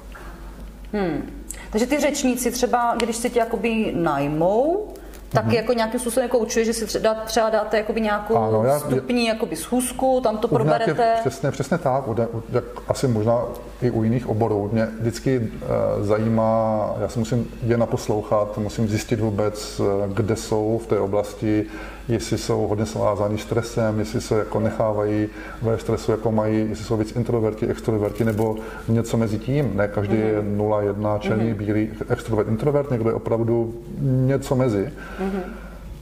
Takže 1.70 1.86
ty 1.86 2.00
řečníci 2.00 2.50
třeba, 2.50 2.94
když 2.98 3.16
si 3.16 3.30
tě 3.30 3.38
jakoby 3.38 3.92
najmou, 3.96 4.88
tak 5.32 5.46
mm-hmm. 5.46 5.54
jako 5.54 5.72
nějakým 5.72 6.00
způsobem 6.00 6.22
jako 6.24 6.38
učuje, 6.38 6.64
že 6.64 6.72
si 6.72 6.86
třeba, 6.86 7.14
třeba 7.14 7.50
dáte 7.50 7.76
jakoby 7.76 8.00
nějakou 8.00 8.36
Ano, 8.36 8.64
já- 8.64 8.78
stupní 8.78 9.26
jakoby 9.26 9.56
schůzku, 9.56 10.20
tam 10.20 10.38
to 10.38 10.48
U 10.48 10.58
nějaké- 10.64 10.84
proberete. 10.84 11.20
Přesně, 11.20 11.50
přesně 11.50 11.78
tak, 11.78 12.04
jak 12.52 12.64
asi 12.88 13.08
možná 13.08 13.38
i 13.82 13.90
u 13.90 14.02
jiných 14.02 14.28
oborů. 14.28 14.70
Mě 14.72 14.88
vždycky 15.00 15.38
uh, 15.38 16.06
zajímá, 16.06 16.90
já 17.00 17.08
si 17.08 17.18
musím 17.18 17.48
je 17.62 17.76
naposlouchat, 17.76 18.58
musím 18.58 18.88
zjistit 18.88 19.20
vůbec, 19.20 19.80
eh, 19.80 20.08
kde 20.14 20.36
jsou 20.36 20.80
v 20.84 20.86
té 20.86 20.98
oblasti, 20.98 21.66
jestli 22.08 22.38
jsou 22.38 22.66
hodně 22.66 22.86
svázáni 22.86 23.38
stresem, 23.38 23.98
jestli 23.98 24.20
se 24.20 24.38
jako 24.38 24.60
nechávají 24.60 25.28
ve 25.62 25.78
stresu, 25.78 26.10
jako 26.10 26.32
mají, 26.32 26.68
jestli 26.68 26.84
jsou 26.84 26.96
víc 26.96 27.16
introverti, 27.16 27.66
extroverti, 27.66 28.24
nebo 28.24 28.56
něco 28.88 29.16
mezi 29.16 29.38
tím. 29.38 29.70
Ne 29.76 29.88
každý 29.88 30.16
mm-hmm. 30.16 30.82
je 30.86 30.92
0-1 30.92 31.18
černý, 31.18 31.52
mm-hmm. 31.52 31.56
bílý, 31.56 31.90
extrovert, 32.08 32.48
introvert, 32.48 32.90
někdo 32.90 33.10
je 33.10 33.14
opravdu 33.14 33.74
něco 34.00 34.56
mezi. 34.56 34.92
Mm-hmm. 35.20 35.42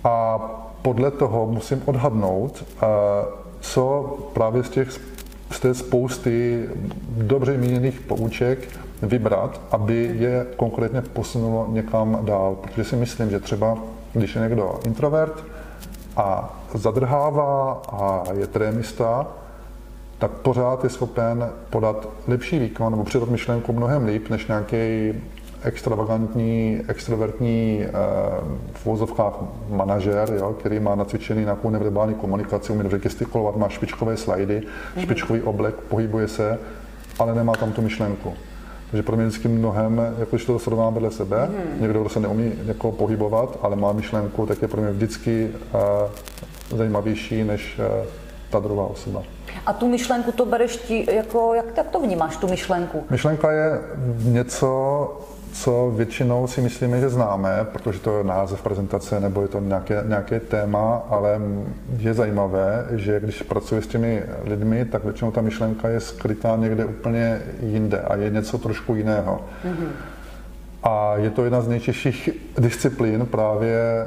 A 0.05 0.39
podle 0.83 1.11
toho 1.11 1.47
musím 1.47 1.83
odhadnout, 1.85 2.65
eh, 2.83 2.87
co 3.61 4.17
právě 4.33 4.63
z 4.63 4.69
těch 4.71 4.91
z 5.51 5.61
té 5.61 5.75
spousty 5.75 6.69
dobře 7.17 7.59
míněných 7.59 8.01
pouček 8.01 8.59
vybrat, 9.03 9.61
aby 9.71 10.11
je 10.19 10.47
konkrétně 10.57 11.03
posunulo 11.03 11.67
někam 11.71 12.19
dál. 12.23 12.57
Protože 12.61 12.85
si 12.85 12.97
myslím, 12.97 13.31
že 13.31 13.41
třeba, 13.41 13.79
když 14.13 14.35
je 14.35 14.43
někdo 14.43 14.81
introvert 14.85 15.45
a 16.17 16.59
zadrhává 16.75 17.83
a 17.93 18.23
je 18.33 18.47
trémista, 18.47 19.27
tak 20.19 20.31
pořád 20.31 20.85
je 20.85 20.91
schopen 20.91 21.51
podat 21.71 22.09
lepší 22.27 22.59
výkon 22.59 22.93
nebo 22.93 23.05
předat 23.05 23.29
myšlenku 23.29 23.73
mnohem 23.73 24.07
líp, 24.07 24.31
než 24.31 24.47
nějaký 24.47 25.13
extravagantní, 25.63 26.81
extrovertní 26.89 27.85
eh, 27.85 27.91
v 28.73 28.87
vozovkách 28.87 29.33
manažer, 29.69 30.33
jo, 30.37 30.57
který 30.61 30.81
má 30.81 30.95
nacvičený 30.95 31.41
nějakou 31.41 31.71
neverbální 31.71 32.15
komunikaci, 32.15 32.73
umí 32.73 32.83
dobře 32.83 32.99
gestikulovat, 32.99 33.57
má 33.57 33.69
špičkové 33.69 34.17
slajdy, 34.17 34.63
špičkový 34.99 35.43
oblek, 35.43 35.75
pohybuje 35.75 36.29
se, 36.29 36.59
ale 37.19 37.35
nemá 37.35 37.53
tam 37.53 37.73
tu 37.73 37.83
myšlenku. 37.83 38.35
Takže 38.91 39.03
pro 39.03 39.17
mě 39.17 39.27
vždycky 39.27 39.49
mnohem, 39.49 40.15
jako 40.19 40.37
když 40.37 40.45
to 40.45 40.59
srovnám 40.59 40.95
vedle 40.95 41.11
sebe, 41.11 41.47
mm. 41.47 41.83
někdo, 41.83 42.01
kdo 42.01 42.09
se 42.09 42.21
neumí 42.21 42.53
jako 42.67 42.93
pohybovat, 42.93 43.59
ale 43.63 43.77
má 43.77 43.93
myšlenku, 43.93 44.47
tak 44.47 44.63
je 44.63 44.69
pro 44.69 44.81
mě 44.81 44.91
vždycky 44.91 45.51
uh, 45.75 46.79
zajímavější 46.79 47.45
než 47.45 47.79
uh, 47.79 48.07
ta 48.51 48.59
druhá 48.59 48.87
osoba. 48.87 49.23
A 49.67 49.73
tu 49.73 49.89
myšlenku 49.89 50.33
to 50.33 50.47
bereš 50.47 50.77
ti, 50.77 51.15
jako, 51.15 51.55
jak, 51.55 51.77
jak 51.77 51.89
to 51.89 52.01
vnímáš, 52.01 52.37
tu 52.37 52.49
myšlenku? 52.49 53.05
Myšlenka 53.11 53.53
je 53.53 53.81
něco, 54.25 55.21
co 55.59 55.93
většinou 55.97 56.47
si 56.47 56.61
myslíme, 56.61 57.01
že 57.01 57.09
známe, 57.09 57.67
protože 57.73 57.99
to 57.99 58.19
je 58.19 58.25
název 58.25 58.63
prezentace 58.63 59.21
nebo 59.21 59.43
je 59.43 59.49
to 59.49 59.61
nějaké, 59.61 60.05
nějaké 60.07 60.41
téma, 60.41 61.03
ale 61.09 61.41
je 61.99 62.15
zajímavé, 62.15 62.87
že 62.91 63.21
když 63.21 63.43
pracuji 63.43 63.83
s 63.83 63.87
těmi 63.87 64.23
lidmi, 64.45 64.85
tak 64.85 65.05
většinou 65.05 65.31
ta 65.31 65.41
myšlenka 65.41 65.89
je 65.89 66.01
skrytá 66.01 66.57
někde 66.57 66.85
úplně 66.85 67.43
jinde 67.61 68.01
a 68.01 68.17
je 68.17 68.31
něco 68.31 68.59
trošku 68.59 68.95
jiného. 68.95 69.41
Mm-hmm. 69.65 69.89
A 70.83 71.17
je 71.17 71.31
to 71.31 71.45
jedna 71.45 71.61
z 71.61 71.69
nejtěžších 71.69 72.31
disciplín 72.59 73.27
právě 73.27 74.07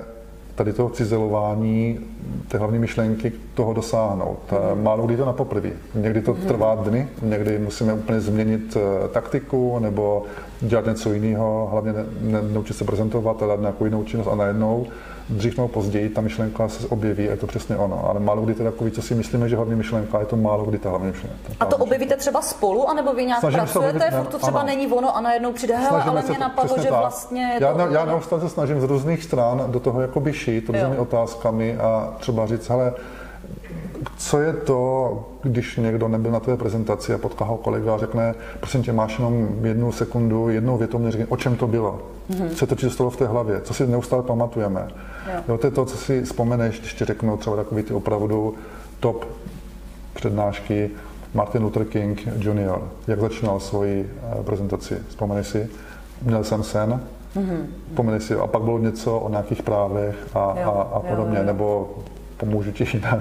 tady 0.64 0.74
toho 0.74 0.90
cizelování 0.90 2.00
té 2.48 2.58
hlavní 2.58 2.80
myšlenky 2.80 3.32
toho 3.54 3.74
dosáhnout. 3.74 4.40
Mm. 4.52 4.84
Málo 4.84 5.06
kdy 5.06 5.18
to 5.18 5.26
na 5.26 5.34
poprvé. 5.34 5.70
Někdy 5.96 6.22
to 6.22 6.34
trvá 6.34 6.76
dny, 6.76 7.08
někdy 7.22 7.60
musíme 7.60 7.94
úplně 7.94 8.20
změnit 8.22 8.78
eh, 8.78 9.08
taktiku 9.08 9.80
nebo 9.80 10.24
dělat 10.62 10.86
něco 10.86 11.14
jiného, 11.14 11.70
hlavně 11.72 11.94
ne, 11.94 12.06
ne, 12.22 12.42
naučit 12.54 12.74
se 12.74 12.86
prezentovat 12.86 13.44
a 13.44 13.48
dát 13.48 13.60
nějakou 13.60 13.86
jinou 13.86 14.04
činnost 14.04 14.28
a 14.28 14.36
najednou 14.36 14.88
dřív 15.30 15.58
nebo 15.58 15.68
později 15.68 16.10
ta 16.10 16.22
myšlenka 16.22 16.70
se 16.70 16.88
objeví 16.88 17.28
a 17.28 17.32
je 17.32 17.38
to 17.38 17.48
přesně 17.48 17.78
ono. 17.78 18.10
Ale 18.10 18.20
málo 18.20 18.42
kdy 18.42 18.54
to 18.54 18.64
je 18.64 18.72
takový, 18.72 18.92
co 18.92 19.02
si 19.02 19.16
myslíme, 19.16 19.50
že 19.50 19.56
hlavní 19.56 19.76
myšlenka, 19.76 20.20
je 20.20 20.26
to 20.26 20.36
málo 20.36 20.66
kdy 20.66 20.78
ta 20.78 20.90
hlavní 20.90 21.08
myšlenka. 21.08 21.38
A 21.60 21.66
to 21.66 21.78
objevíte 21.78 22.16
třeba 22.16 22.42
spolu, 22.42 22.90
anebo 22.90 23.14
vy 23.14 23.26
nějak 23.26 23.40
Snažím 23.40 23.60
pracujete, 23.60 24.12
ne, 24.12 24.26
to 24.32 24.40
třeba 24.40 24.60
ano. 24.60 24.68
není 24.68 24.88
ono 24.88 25.18
a 25.18 25.22
najednou 25.22 25.54
přijde, 25.54 25.78
hele, 25.78 26.04
ale 26.04 26.22
mě 26.22 26.40
napadlo, 26.40 26.78
že 26.78 26.90
tak. 26.90 27.00
vlastně 27.00 27.58
já, 27.62 27.74
to... 27.74 27.80
já 27.80 28.06
neustále 28.06 28.42
se 28.42 28.50
snažím 28.50 28.82
z 28.82 28.84
různých 28.84 29.24
stran 29.24 29.64
do 29.68 29.80
toho 29.80 30.02
jakoby 30.02 30.34
šít 30.34 30.70
různými 30.70 30.96
Jo. 30.96 31.02
otázkami 31.02 31.78
a 31.78 32.14
třeba 32.20 32.46
říct, 32.46 32.70
hele, 32.70 32.94
co 34.22 34.40
je 34.40 34.54
to, 34.54 35.20
když 35.44 35.78
někdo 35.78 36.08
nebyl 36.08 36.32
na 36.32 36.40
tvé 36.40 36.58
prezentaci 36.58 37.14
a 37.14 37.18
potká 37.18 37.46
ho 37.46 37.58
kolega 37.58 37.96
a 37.96 37.98
řekne, 37.98 38.36
prosím 38.60 38.84
tě, 38.84 38.94
máš 38.94 39.18
jenom 39.18 39.48
jednu 39.64 39.92
sekundu, 39.92 40.50
jednou 40.50 40.78
větou 40.78 40.98
mě 40.98 41.12
řekne, 41.12 41.28
o 41.30 41.38
čem 41.38 41.56
to 41.56 41.68
bylo, 41.68 42.02
mm-hmm. 42.30 42.50
co 42.50 42.68
to 42.68 42.76
ti 42.76 42.90
stalo 42.90 43.10
v 43.10 43.18
té 43.18 43.28
hlavě, 43.28 43.62
co 43.62 43.74
si 43.74 43.88
neustále 43.88 44.24
pamatujeme. 44.24 44.88
Jo. 45.34 45.42
Jo, 45.48 45.58
to 45.58 45.68
je 45.68 45.72
to, 45.72 45.86
co 45.86 45.98
si 45.98 46.24
vzpomeneš, 46.24 46.80
když 46.80 46.94
ti 46.94 47.06
řeknu 47.06 47.38
třeba 47.38 47.56
takový 47.56 47.84
ty 47.84 47.94
opravdu 47.94 48.56
top 49.00 49.26
přednášky 50.14 50.90
Martin 51.34 51.64
Luther 51.64 51.86
King 51.86 52.28
Jr., 52.38 52.82
jak 53.08 53.20
začínal 53.20 53.60
svoji 53.60 54.12
eh, 54.40 54.44
prezentaci. 54.44 54.98
Vzpomeneš 55.08 55.48
si? 55.48 55.70
Měl 56.22 56.44
jsem 56.44 56.64
sen, 56.64 57.02
mm-hmm. 57.36 58.18
si, 58.18 58.36
a 58.36 58.48
pak 58.48 58.62
bylo 58.62 58.80
něco 58.80 59.20
o 59.20 59.30
nějakých 59.30 59.64
právech 59.64 60.16
a, 60.34 60.56
Jo, 60.62 60.70
a, 60.70 60.82
a 60.82 60.96
jo, 60.96 61.04
podobně, 61.10 61.38
jo. 61.38 61.44
nebo 61.46 61.90
pomůžu 62.42 62.72
ti 62.72 62.88
jinak. 62.94 63.20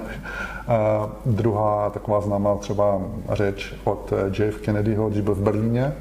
A 0.69 1.09
druhá 1.27 1.91
taková 1.91 2.21
známá 2.21 2.55
třeba 2.57 3.01
řeč 3.33 3.75
od 3.85 4.13
eh, 4.13 4.45
JF 4.45 4.57
Kennedyho, 4.61 5.09
když 5.11 5.21
byl 5.21 5.35
v 5.35 5.41
Berlíně, 5.43 5.93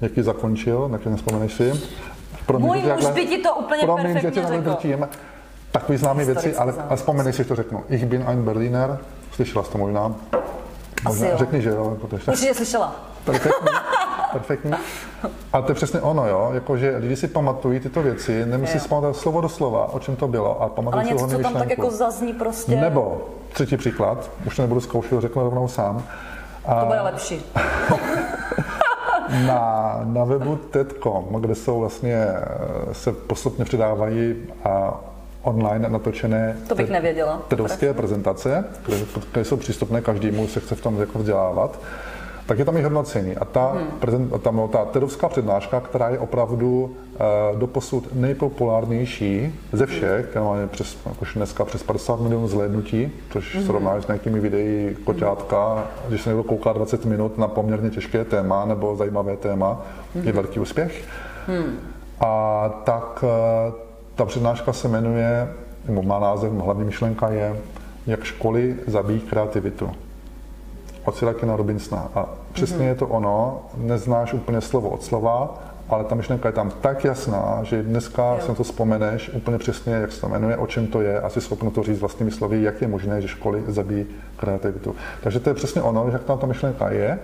jak 0.00 0.16
ji 0.16 0.22
zakončil, 0.22 0.88
na 0.88 0.98
který 0.98 1.16
vzpomeneš 1.16 1.52
si. 1.52 1.72
Promiň, 2.46 2.66
Můj 2.66 2.80
že 2.82 2.92
muž 2.92 3.06
by 3.14 3.26
ti 3.26 3.38
to 3.38 3.54
úplně 3.54 3.82
promiň, 3.82 4.06
že 4.06 4.12
perfektně 4.12 4.42
takhle 4.42 4.56
řekl. 4.58 4.70
drtím. 4.70 5.08
Takový 5.72 5.98
známý 5.98 6.24
věci, 6.24 6.56
ale, 6.56 6.74
ale 6.88 6.96
vzpomeneš 6.96 7.34
si, 7.36 7.42
že 7.42 7.48
to 7.48 7.54
řeknu. 7.56 7.84
Ich 7.88 8.04
bin 8.04 8.24
ein 8.26 8.42
Berliner, 8.42 8.98
slyšela 9.32 9.64
jsi 9.64 9.70
to 9.70 9.78
možná? 9.78 10.14
Možná, 11.04 11.26
jo. 11.28 11.36
řekni, 11.38 11.62
že 11.62 11.70
jo, 11.70 11.96
protože 12.00 12.30
Určitě 12.32 12.54
slyšela. 12.54 12.94
perfektní, 13.24 13.68
perfektní. 14.32 14.72
A 15.52 15.62
to 15.62 15.70
je 15.70 15.74
přesně 15.74 16.00
ono, 16.00 16.28
jo, 16.28 16.50
jakože 16.54 16.96
lidi 16.96 17.16
si 17.16 17.28
pamatují 17.28 17.80
tyto 17.80 18.02
věci, 18.02 18.46
nemusí 18.46 18.80
si 18.80 18.88
pamatovat 18.88 19.16
slovo 19.16 19.40
do 19.40 19.48
slova, 19.48 19.92
o 19.92 19.98
čem 19.98 20.16
to 20.16 20.28
bylo, 20.28 20.62
a 20.62 20.68
pamatují 20.68 21.06
si 21.06 21.12
něco, 21.12 21.26
co 21.28 21.38
tam 21.38 21.52
tak 21.52 21.70
jako 21.70 21.90
zazní 21.90 22.32
prostě, 22.32 22.76
Nebo, 22.76 23.28
třetí 23.52 23.76
příklad, 23.76 24.30
už 24.46 24.56
to 24.56 24.62
nebudu 24.62 24.80
zkoušet, 24.80 25.20
řeknu 25.20 25.42
rovnou 25.42 25.68
sám. 25.68 26.02
to 26.80 26.86
bude 26.86 27.00
lepší. 27.00 27.42
Na, 29.46 30.00
na 30.04 30.24
webu 30.24 30.56
TED.com, 30.56 31.24
kde 31.40 31.54
jsou 31.54 31.80
vlastně, 31.80 32.14
eh, 32.14 32.94
se 32.94 33.12
postupně 33.12 33.64
přidávají 33.64 34.36
a 34.64 35.00
online 35.42 35.88
natočené 35.88 36.56
To 36.68 36.74
bych 36.74 36.90
nevěděla. 36.90 37.42
TEDovské 37.48 37.94
prezentace, 37.94 38.64
které, 38.82 38.98
které 39.30 39.44
jsou 39.44 39.56
přístupné 39.56 40.00
každému, 40.00 40.48
se 40.48 40.60
chce 40.60 40.74
v 40.74 40.80
tom 40.80 41.00
jako 41.00 41.18
vzdělávat, 41.18 41.78
tak 42.50 42.58
je 42.58 42.64
tam 42.64 42.76
i 42.76 42.82
hodnocení. 42.82 43.36
A 43.36 43.44
ta, 43.44 43.72
hmm. 43.72 43.86
prezent, 44.00 44.42
tam, 44.42 44.56
no, 44.56 44.68
ta 44.68 44.84
TEDovská 44.84 45.28
přednáška, 45.28 45.80
která 45.80 46.08
je 46.08 46.18
opravdu 46.18 46.84
uh, 46.84 47.58
doposud 47.58 48.08
nejpopulárnější 48.14 49.54
ze 49.72 49.86
všech, 49.86 50.26
která 50.26 50.44
má 50.44 50.56
přes, 50.66 50.98
jakož 51.06 51.34
dneska 51.34 51.64
přes 51.64 51.82
50 51.82 52.20
milionů 52.20 52.48
zhlédnutí, 52.48 53.12
což 53.32 53.56
hmm. 53.56 53.64
srovnáš 53.66 54.04
s 54.04 54.06
nějakými 54.06 54.40
videí 54.40 54.96
koťátka, 55.04 55.86
když 56.08 56.22
se 56.22 56.30
někdo 56.30 56.42
kouká 56.42 56.72
20 56.72 57.04
minut 57.04 57.38
na 57.38 57.48
poměrně 57.48 57.90
těžké 57.90 58.24
téma 58.24 58.64
nebo 58.64 58.96
zajímavé 58.96 59.36
téma, 59.36 59.82
hmm. 60.14 60.26
je 60.26 60.32
velký 60.32 60.60
úspěch. 60.60 61.04
Hmm. 61.46 61.78
A 62.20 62.68
tak 62.84 63.24
uh, 63.24 63.74
ta 64.14 64.24
přednáška 64.24 64.72
se 64.72 64.88
jmenuje, 64.88 65.48
nebo 65.88 66.02
má 66.02 66.18
název, 66.18 66.52
hlavní 66.52 66.84
myšlenka 66.84 67.28
je, 67.28 67.56
jak 68.06 68.24
školy 68.24 68.76
zabíjí 68.86 69.20
kreativitu 69.20 69.90
od 71.04 71.16
Sirakina 71.16 71.56
Robinsona. 71.56 72.08
A 72.14 72.39
přesně 72.52 72.78
mm-hmm. 72.78 72.88
je 72.88 72.94
to 72.94 73.06
ono, 73.06 73.60
neznáš 73.76 74.34
úplně 74.34 74.60
slovo 74.60 74.88
od 74.88 75.02
slova, 75.02 75.58
ale 75.88 76.04
ta 76.04 76.14
myšlenka 76.14 76.48
je 76.48 76.52
tam 76.52 76.70
tak 76.80 77.04
jasná, 77.04 77.60
že 77.62 77.82
dneska 77.82 78.34
jo. 78.34 78.40
si 78.40 78.52
to 78.52 78.62
vzpomeneš 78.62 79.30
úplně 79.34 79.58
přesně, 79.58 79.94
jak 79.94 80.12
se 80.12 80.20
to 80.20 80.28
jmenuje, 80.28 80.56
o 80.56 80.66
čem 80.66 80.86
to 80.86 81.00
je, 81.00 81.20
asi 81.20 81.40
schopno 81.40 81.70
to 81.70 81.82
říct 81.82 82.00
vlastními 82.00 82.30
slovy, 82.30 82.62
jak 82.62 82.80
je 82.80 82.88
možné, 82.88 83.22
že 83.22 83.28
školy 83.28 83.62
zabíjí 83.66 84.06
kreativitu. 84.36 84.94
Takže 85.22 85.40
to 85.40 85.50
je 85.50 85.54
přesně 85.54 85.82
ono, 85.82 86.06
že 86.06 86.12
jak 86.12 86.24
tam 86.24 86.38
ta 86.38 86.46
myšlenka 86.46 86.90
je, 86.90 87.18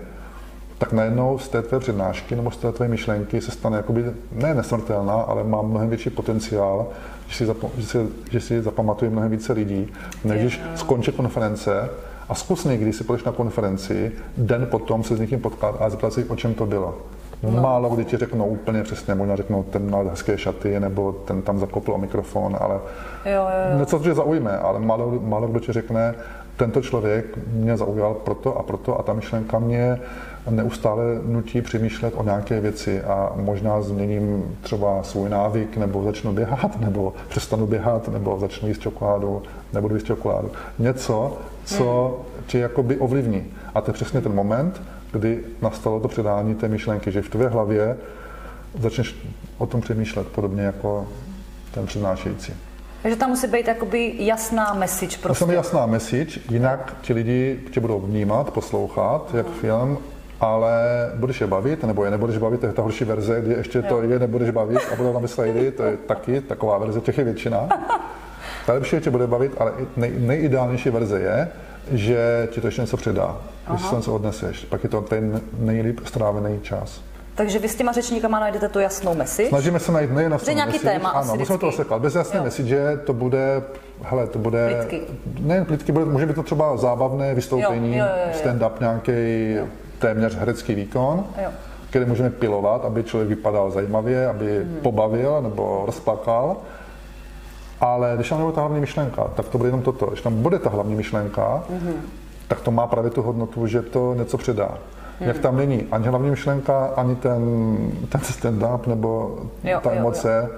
tak 0.78 0.92
najednou 0.92 1.38
z 1.38 1.48
té 1.48 1.62
tvé 1.62 1.78
přednášky 1.78 2.36
nebo 2.36 2.50
z 2.50 2.56
té 2.56 2.72
tvé 2.72 2.88
myšlenky 2.88 3.40
se 3.40 3.50
stane 3.50 3.76
jakoby, 3.76 4.04
ne 4.32 4.54
nesmrtelná, 4.54 5.14
ale 5.14 5.44
má 5.44 5.62
mnohem 5.62 5.88
větší 5.88 6.10
potenciál, 6.10 6.86
že 7.28 7.36
si, 7.36 7.46
zapo- 7.46 7.70
že 7.76 7.86
si, 7.86 7.98
že 8.30 8.40
si 8.40 8.62
zapamatuje 8.62 9.10
mnohem 9.10 9.30
více 9.30 9.52
lidí, 9.52 9.92
než 10.24 10.40
když 10.40 10.60
skončí 10.74 11.12
konference 11.12 11.88
a 12.28 12.34
zkus 12.34 12.64
někdy 12.64 12.92
si 12.92 13.04
půjdeš 13.04 13.24
na 13.24 13.32
konferenci, 13.32 14.12
den 14.36 14.66
potom 14.66 15.04
se 15.04 15.16
s 15.16 15.20
někým 15.20 15.40
potkat 15.40 15.76
a 15.80 15.90
zeptat 15.90 16.12
si, 16.12 16.24
o 16.24 16.36
čem 16.36 16.54
to 16.54 16.66
bylo. 16.66 16.98
No. 17.42 17.50
Málo 17.50 17.88
kdy 17.88 18.04
ti 18.04 18.16
řeknou 18.16 18.46
úplně 18.46 18.82
přesně, 18.82 19.14
možná 19.14 19.36
řeknou, 19.36 19.62
ten 19.62 19.82
měl 19.82 20.08
hezké 20.10 20.38
šaty, 20.38 20.80
nebo 20.80 21.12
ten 21.12 21.42
tam 21.42 21.58
zakopl 21.58 21.92
o 21.92 21.98
mikrofon, 21.98 22.56
ale 22.60 22.74
jo, 22.74 23.32
jo, 23.32 23.72
jo. 23.72 23.78
něco 23.78 23.98
tě 23.98 24.14
zaujme, 24.14 24.58
ale 24.58 24.80
málo, 24.80 25.20
málo 25.20 25.48
kdo 25.48 25.60
ti 25.60 25.72
řekne, 25.72 26.14
tento 26.56 26.82
člověk 26.82 27.38
mě 27.52 27.76
zaujal 27.76 28.14
proto 28.14 28.58
a 28.58 28.62
proto 28.62 29.00
a 29.00 29.02
ta 29.02 29.12
myšlenka 29.12 29.58
mě 29.58 30.00
neustále 30.50 31.04
nutí 31.24 31.62
přemýšlet 31.62 32.14
o 32.16 32.22
nějaké 32.22 32.60
věci 32.60 33.02
a 33.02 33.32
možná 33.36 33.82
změním 33.82 34.56
třeba 34.60 35.02
svůj 35.02 35.28
návyk, 35.28 35.76
nebo 35.76 36.04
začnu 36.04 36.32
běhat, 36.32 36.80
nebo 36.80 37.14
přestanu 37.28 37.66
běhat, 37.66 38.08
nebo 38.08 38.38
začnu 38.38 38.68
jíst 38.68 38.80
čokoládu, 38.80 39.42
nebudu 39.72 39.94
jíst 39.94 40.06
čokoládu. 40.06 40.50
Něco, 40.78 41.38
co 41.64 42.18
tě 42.46 42.58
jakoby 42.58 42.96
ovlivní. 42.96 43.44
A 43.74 43.80
to 43.80 43.90
je 43.90 43.94
přesně 43.94 44.20
ten 44.20 44.34
moment, 44.34 44.82
kdy 45.12 45.44
nastalo 45.62 46.00
to 46.00 46.08
předání 46.08 46.54
té 46.54 46.68
myšlenky, 46.68 47.12
že 47.12 47.22
v 47.22 47.28
tvé 47.28 47.48
hlavě 47.48 47.96
začneš 48.80 49.16
o 49.58 49.66
tom 49.66 49.80
přemýšlet 49.80 50.26
podobně 50.26 50.62
jako 50.62 51.06
ten 51.74 51.86
přednášející. 51.86 52.52
Takže 53.02 53.16
tam 53.16 53.30
musí 53.30 53.46
být 53.46 53.68
jakoby 53.68 54.14
jasná 54.18 54.74
message 54.74 55.16
prostě. 55.22 55.44
Musí 55.44 55.56
jasná 55.56 55.86
message, 55.86 56.40
jinak 56.50 56.96
ti 57.00 57.12
lidi 57.12 57.60
tě 57.70 57.80
budou 57.80 58.00
vnímat, 58.00 58.50
poslouchat, 58.50 59.34
jak 59.34 59.46
film, 59.46 59.98
ale 60.40 60.72
budeš 61.14 61.40
je 61.40 61.46
bavit, 61.46 61.84
nebo 61.84 62.04
je 62.04 62.10
nebudeš 62.10 62.38
bavit, 62.38 62.60
to 62.60 62.66
je 62.66 62.72
ta 62.72 62.82
horší 62.82 63.04
verze, 63.04 63.40
kdy 63.40 63.54
ještě 63.54 63.82
to 63.82 64.02
je 64.02 64.18
nebudeš 64.18 64.50
bavit 64.50 64.78
a 64.92 64.96
budou 64.96 65.12
tam 65.12 65.28
slidy, 65.28 65.70
to 65.72 65.82
je 65.82 65.96
taky 66.06 66.40
taková 66.40 66.78
verze, 66.78 67.00
těch 67.00 67.18
je 67.18 67.24
většina. 67.24 67.68
Ta 68.66 68.72
lepší 68.72 69.00
tě 69.00 69.10
bude 69.10 69.26
bavit, 69.26 69.52
ale 69.58 69.72
nej, 69.96 70.12
nejideálnější 70.18 70.90
verze 70.90 71.20
je, 71.20 71.48
že 71.92 72.48
ti 72.50 72.60
to 72.60 72.66
ještě 72.66 72.80
něco 72.80 72.96
předá, 72.96 73.36
když 73.70 73.82
si 73.82 73.94
něco 73.94 74.14
odneseš. 74.14 74.64
Pak 74.64 74.82
je 74.84 74.88
to 74.88 75.00
ten 75.00 75.40
nejlíp 75.58 76.00
strávený 76.04 76.60
čas. 76.62 77.00
Takže 77.34 77.58
vy 77.58 77.68
s 77.68 77.74
těma 77.74 77.92
řečníkama 77.92 78.40
najdete 78.40 78.68
tu 78.68 78.78
jasnou 78.80 79.14
message. 79.14 79.48
Snažíme 79.48 79.78
se 79.80 79.92
najít 79.92 80.10
nejen 80.10 80.32
jasnou 80.32 80.54
nějaký 80.54 80.72
message, 80.72 80.90
téma 80.92 81.10
ano, 81.10 81.36
musíme 81.36 81.58
to 81.58 81.68
oseklat. 81.68 82.02
Bez 82.02 82.14
jasné 82.14 82.38
Jo. 82.38 82.44
message 82.44 82.96
to 83.04 83.12
bude, 83.12 83.62
hele, 84.02 84.26
to 84.26 84.38
bude, 84.38 84.74
Plitky. 84.74 85.00
nejen 85.40 85.64
plitky, 85.64 85.92
bude, 85.92 86.04
může 86.04 86.26
být 86.26 86.34
to 86.34 86.42
třeba 86.42 86.76
zábavné 86.76 87.34
vystoupení, 87.34 87.96
Jo, 87.96 88.04
jo, 88.04 88.10
jo, 88.16 88.32
jo. 88.32 88.40
stand-up, 88.44 88.70
nějaký 88.80 89.12
téměř 89.98 90.34
herecký 90.34 90.74
výkon, 90.74 91.24
Jo. 91.44 91.50
který 91.90 92.04
můžeme 92.04 92.30
pilovat, 92.30 92.84
aby 92.84 93.04
člověk 93.04 93.28
vypadal 93.28 93.70
zajímavě, 93.70 94.28
aby 94.28 94.64
Mhm. 94.64 94.76
pobavil 94.82 95.42
nebo 95.42 95.82
rozplakal. 95.86 96.56
Ale 97.80 98.12
když 98.14 98.28
tam 98.28 98.38
nebude 98.38 98.54
ta 98.54 98.60
hlavní 98.60 98.80
myšlenka, 98.80 99.24
tak 99.36 99.48
to 99.48 99.58
bude 99.58 99.68
jenom 99.68 99.82
toto. 99.82 100.06
Když 100.06 100.22
tam 100.22 100.42
bude 100.42 100.58
ta 100.58 100.70
hlavní 100.70 100.94
myšlenka, 100.94 101.62
Mhm. 101.70 101.92
tak 102.48 102.60
to 102.60 102.70
má 102.70 102.86
právě 102.86 103.10
tu 103.10 103.22
hodnotu, 103.22 103.66
že 103.66 103.82
to 103.82 104.14
něco 104.14 104.38
předá. 104.38 104.68
Mhm. 105.20 105.28
Jak 105.28 105.38
tam 105.38 105.56
není 105.56 105.86
ani 105.92 106.06
hlavní 106.08 106.30
myšlenka, 106.30 106.86
ani 106.96 107.16
ten, 107.16 107.42
ten 108.08 108.20
stand-up 108.20 108.86
nebo 108.86 109.38
Jo, 109.64 109.80
ta 109.82 109.92
jo, 109.92 109.98
emoce, 109.98 110.48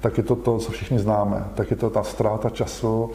tak 0.00 0.18
je 0.18 0.24
to 0.24 0.36
to, 0.36 0.58
co 0.58 0.72
všichni 0.72 0.98
známe. 0.98 1.44
Tak 1.54 1.70
je 1.70 1.76
to 1.76 1.90
ta 1.90 2.02
ztráta 2.02 2.50
času, 2.50 3.10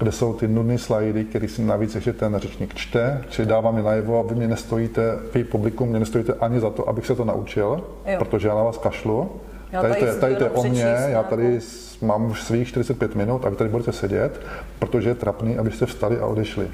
kde 0.00 0.12
jsou 0.12 0.32
ty 0.32 0.48
nudné 0.48 0.78
slajdy, 0.78 1.24
který 1.24 1.48
si 1.48 1.62
navíc 1.62 1.94
ještě 1.94 2.12
ten 2.12 2.36
řečník 2.38 2.74
čte, 2.74 3.24
čili 3.28 3.48
dává 3.48 3.70
mi 3.70 3.82
najevo, 3.82 4.18
a 4.20 4.22
vy 4.22 4.34
mě 4.34 4.48
nestojíte, 4.48 5.18
vy 5.34 5.44
publikum 5.44 5.88
mě 5.88 5.98
nestojíte 5.98 6.34
ani 6.40 6.60
za 6.60 6.70
to, 6.70 6.88
abych 6.88 7.06
se 7.06 7.14
to 7.14 7.24
naučil, 7.24 7.84
Jo. 8.06 8.18
protože 8.18 8.48
já 8.48 8.54
na 8.54 8.62
vás 8.62 8.78
kašlu. 8.78 9.30
Já 9.72 9.82
tady, 9.82 9.92
tady 9.94 10.00
to 10.00 10.06
je, 10.06 10.20
tady 10.20 10.36
to 10.36 10.44
je 10.44 10.50
o 10.50 10.62
mně, 10.62 10.70
přečíst 10.70 11.08
já 11.08 11.22
tady 11.22 11.60
s- 11.60 12.00
mám 12.00 12.30
už 12.30 12.42
svých 12.42 12.68
45 12.68 13.14
minut 13.14 13.46
a 13.46 13.48
vy 13.48 13.56
tady 13.56 13.70
budete 13.70 13.92
sedět, 13.92 14.40
protože 14.78 15.08
je 15.08 15.14
trapný, 15.14 15.58
abyste 15.58 15.86
vstali 15.86 16.18
a 16.20 16.26
odešli. 16.26 16.68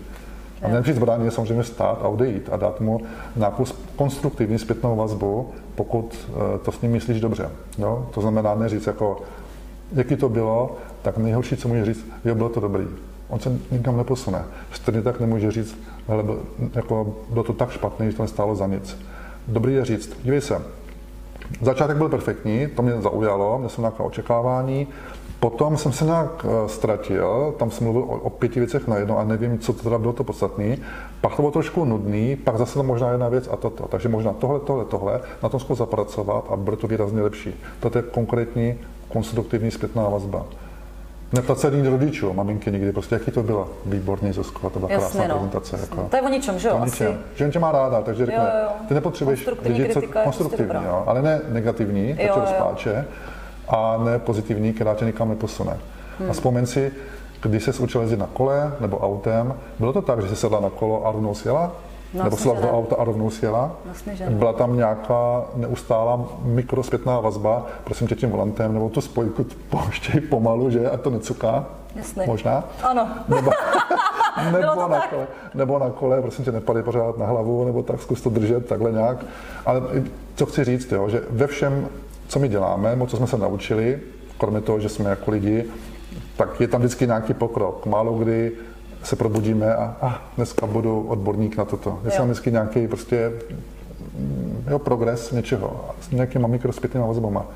A 0.63 0.69
mě 0.69 0.81
přijít 0.83 0.97
zbrání 0.97 1.25
je 1.25 1.31
samozřejmě 1.31 1.63
vstát 1.63 1.99
a 2.03 2.09
odejít 2.09 2.49
a 2.53 2.57
dát 2.57 2.81
mu 2.81 3.01
nějakou 3.37 3.65
konstruktivní 3.97 4.59
zpětnou 4.59 4.97
vazbu, 4.97 5.51
pokud 5.75 6.29
eh, 6.29 6.59
to 6.59 6.73
s 6.73 6.81
ním 6.83 6.93
myslíš 6.93 7.21
dobře. 7.21 7.49
Jo? 7.79 8.07
To 8.15 8.21
znamená 8.21 8.55
neříct 8.55 8.87
jako, 8.87 9.17
jaký 9.93 10.17
to 10.17 10.29
bylo, 10.29 10.77
tak 11.03 11.19
nejhorší, 11.19 11.57
co 11.57 11.69
může 11.69 11.85
říct, 11.85 12.07
jo, 12.25 12.35
bylo 12.35 12.49
to 12.49 12.61
dobrý. 12.61 12.85
On 13.29 13.41
se 13.41 13.59
nikam 13.71 13.97
neposune. 13.97 14.45
Stejně 14.73 15.03
tak 15.03 15.21
nemůže 15.21 15.51
říct, 15.51 15.79
hele, 16.09 16.25
jako, 16.75 17.15
bylo 17.31 17.45
to 17.45 17.53
tak 17.53 17.71
špatné, 17.71 18.11
že 18.11 18.17
to 18.17 18.23
nestálo 18.23 18.57
za 18.57 18.67
nic. 18.67 18.99
Dobrý 19.49 19.75
je 19.75 19.85
říct, 19.85 20.17
dívej 20.23 20.41
se, 20.41 20.63
Začátek 21.63 21.97
byl 21.97 22.09
perfektní, 22.09 22.67
to 22.67 22.83
mě 22.83 23.01
zaujalo, 23.01 23.59
měl 23.59 23.69
jsem 23.69 23.83
nějaké 23.83 24.03
očekávání. 24.03 24.89
Potom 25.41 25.77
jsem 25.77 25.93
se 25.93 26.05
nějak 26.05 26.47
eh, 26.49 26.69
ztratil, 26.69 27.55
tam 27.59 27.71
jsem 27.71 27.85
mluvil 27.85 28.03
o, 28.03 28.07
o 28.07 28.31
pěti 28.31 28.61
věcech 28.61 28.89
najednou 28.89 29.19
a 29.19 29.25
nevím, 29.25 29.59
co 29.59 29.73
to 29.73 29.83
teda 29.83 29.99
bylo 29.99 30.13
to 30.13 30.25
podstatné. 30.25 30.77
Pak 31.21 31.37
to 31.37 31.43
bylo 31.43 31.53
trošku 31.53 31.85
nudný, 31.85 32.37
pak 32.37 32.59
zase 32.59 32.75
to 32.75 32.83
možná 32.83 33.11
jedna 33.11 33.29
věc 33.29 33.49
a 33.53 33.57
toto. 33.57 33.89
Takže 33.89 34.09
možná 34.09 34.33
tohle, 34.33 34.61
tohle, 34.61 34.85
tohle, 34.85 35.21
na 35.43 35.49
tom 35.49 35.61
zkus 35.61 35.79
zapracovat 35.79 36.45
a 36.51 36.57
bude 36.57 36.77
to 36.77 36.87
výrazně 36.87 37.23
lepší. 37.23 37.55
To 37.81 37.99
je 37.99 38.03
konkrétní, 38.03 38.75
konstruktivní 39.09 39.71
zpětná 39.71 40.09
vazba. 40.09 40.47
Neplacení 41.33 41.89
rodičů, 41.89 42.33
maminky 42.33 42.73
nikdy, 42.73 42.93
prostě 42.93 43.15
jaký 43.15 43.31
to 43.31 43.43
bylo? 43.43 43.69
Výborný, 43.87 44.33
Zuzko, 44.33 44.71
to 44.71 44.79
byla 44.79 44.93
Jasně, 44.93 45.05
krásná 45.07 45.29
no. 45.29 45.35
prezentace. 45.35 45.77
Jasně. 45.77 45.97
Jako. 45.97 46.09
To 46.11 46.17
je 46.17 46.23
o 46.23 46.29
ničem, 46.29 46.59
že 46.59 46.69
jo? 46.69 46.77
To 46.77 46.83
Asi. 46.83 46.91
ničem. 47.05 47.19
Že 47.35 47.45
on 47.45 47.51
tě 47.51 47.59
má 47.59 47.73
ráda, 47.73 48.01
takže 48.03 48.27
řekne, 48.27 48.43
Jo, 48.55 48.61
jo, 48.63 48.69
ty 48.89 48.95
nepotřebuješ 48.95 49.41
Konstruktivní 49.41 49.81
lidi, 49.83 49.95
co 49.95 50.01
prostě 50.01 50.19
konstruktivní, 50.25 50.67
dobrá. 50.67 50.83
jo, 50.89 51.03
ale 51.07 51.23
ne 51.23 51.41
negativní, 51.49 52.15
to 52.15 52.23
tě 52.23 52.41
rozpláče, 52.41 53.05
a 53.69 53.97
ne 54.05 54.19
pozitivní, 54.19 54.73
která 54.73 54.95
tě 54.95 55.05
nikam 55.05 55.29
neposune. 55.29 55.77
Hmm. 56.19 56.31
A 56.31 56.33
vzpomeň 56.33 56.67
si, 56.67 56.93
když 57.43 57.65
se 57.65 57.73
učil 57.83 58.01
jezdit 58.01 58.19
na 58.19 58.29
kole 58.33 58.73
nebo 58.81 58.99
autem, 58.99 59.55
bylo 59.79 59.93
to 59.93 60.03
tak, 60.03 60.23
že 60.23 60.29
jsi 60.29 60.37
sedla 60.37 60.61
na 60.61 60.71
kolo 60.71 61.07
a 61.07 61.13
rovnou 61.13 61.35
sjela? 61.35 61.73
No, 62.15 62.25
nebo 62.25 62.37
že 62.37 62.45
do 62.45 62.73
auta 62.73 62.97
a 62.97 63.05
rovnou 63.05 63.31
sjela? 63.31 63.77
Jasně, 63.89 64.17
že 64.17 64.31
ne. 64.31 64.37
Byla 64.37 64.53
tam 64.53 64.77
nějaká 64.77 65.45
neustálá 65.55 66.29
mikrospětná 66.43 67.21
vazba, 67.21 67.67
prosím 67.85 68.07
tě 68.07 68.15
tím 68.15 68.31
volantem, 68.31 68.75
nebo 68.75 68.89
tu 68.89 69.01
spojku 69.01 69.47
pouštěj 69.71 70.21
pomalu, 70.21 70.71
že, 70.71 70.91
ať 70.91 71.01
to 71.01 71.11
necuká. 71.11 71.65
Jasně. 71.97 72.27
Možná. 72.27 72.65
Ano. 72.83 73.09
Nebo, 73.29 73.51
nebo, 74.53 74.89
na 74.89 74.89
tak. 74.89 75.11
kole, 75.11 75.27
nebo 75.55 75.79
na 75.79 75.91
kole, 75.91 76.23
prosím 76.23 76.45
tě, 76.45 76.53
nepadej 76.53 76.83
pořád 76.83 77.19
na 77.19 77.27
hlavu, 77.27 77.65
nebo 77.65 77.83
tak 77.83 78.03
zkus 78.03 78.21
to 78.21 78.31
držet 78.31 78.67
takhle 78.67 78.93
nějak. 78.93 79.25
Ale 79.67 79.83
co 80.35 80.47
chci 80.47 80.65
říct, 80.65 80.93
jo, 80.93 81.09
že 81.09 81.23
ve 81.31 81.47
všem, 81.47 81.89
co 82.29 82.39
my 82.39 82.49
děláme, 82.49 82.99
co 83.07 83.17
jsme 83.17 83.27
se 83.27 83.39
naučili, 83.39 84.01
kromě 84.39 84.61
toho, 84.61 84.81
že 84.81 84.89
jsme 84.89 85.11
jako 85.11 85.31
lidi, 85.31 85.65
tak 86.37 86.61
je 86.61 86.69
tam 86.69 86.81
vždycky 86.81 87.07
nějaký 87.07 87.35
pokrok. 87.35 87.87
Málo 87.87 88.13
kdy 88.13 88.53
se 89.03 89.17
probudíme 89.17 89.75
a, 89.75 89.97
a 90.03 90.23
dneska 90.37 90.67
budu 90.67 91.01
odborník 91.09 91.57
na 91.57 91.65
toto. 91.65 91.99
Je 92.05 92.11
Jo. 92.11 92.17
tam 92.17 92.27
vždycky 92.27 92.53
nějaký 92.53 92.89
prostě 92.89 93.33
mm, 94.19 94.65
jo, 94.71 94.79
progres 94.79 95.31
něčeho 95.33 95.85
s 96.01 96.11
nějakýma 96.11 96.49
mikrospětnýma 96.49 97.07
vazbama. 97.07 97.47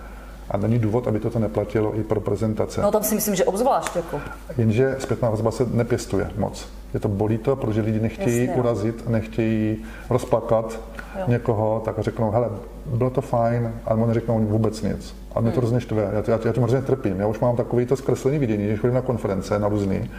A 0.51 0.57
není 0.57 0.79
důvod, 0.79 1.09
aby 1.09 1.21
toto 1.21 1.39
neplatilo 1.39 1.97
i 1.99 2.03
pro 2.03 2.21
prezentace. 2.21 2.83
No 2.83 2.91
tam 2.91 3.03
si 3.03 3.15
myslím, 3.15 3.35
že 3.35 3.45
obzvlášť 3.45 3.97
jako. 3.97 4.21
Jenže 4.59 4.97
zpětná 4.99 5.31
vazba 5.31 5.51
se 5.51 5.67
nepěstuje 5.73 6.31
moc. 6.37 6.69
Je 6.95 7.01
to 7.01 7.09
bolí 7.09 7.39
to, 7.39 7.57
protože 7.57 7.81
lidi 7.81 8.01
nechtějí 8.01 8.47
Jasně, 8.47 8.61
urazit, 8.63 9.09
nechtějí 9.09 9.77
rozplakat 10.11 10.81
Jo. 11.19 11.25
někoho, 11.29 11.83
tak 11.85 11.99
řeknou, 11.99 12.31
hele, 12.31 12.49
bylo 12.87 13.11
to 13.11 13.21
fajn, 13.21 13.73
ale 13.87 14.03
oni 14.03 14.15
řeknou 14.15 14.39
vůbec 14.39 14.83
nic. 14.83 15.15
A 15.35 15.41
mě 15.41 15.51
to 15.51 15.55
Hmm. 15.55 15.61
hrozně 15.61 15.81
štve, 15.81 16.03
já, 16.03 16.23
já, 16.33 16.39
já 16.45 16.53
tím 16.53 16.63
hrozně 16.63 16.83
trpím. 16.83 17.21
Já 17.21 17.27
už 17.27 17.41
mám 17.41 17.57
takový 17.57 17.87
to 17.87 17.97
zkreslený 17.97 18.39
vidění, 18.39 18.67
když 18.67 18.81
chodím 18.81 18.95
na 18.95 19.01
konference, 19.01 19.59
na 19.59 19.69
různý, 19.69 20.11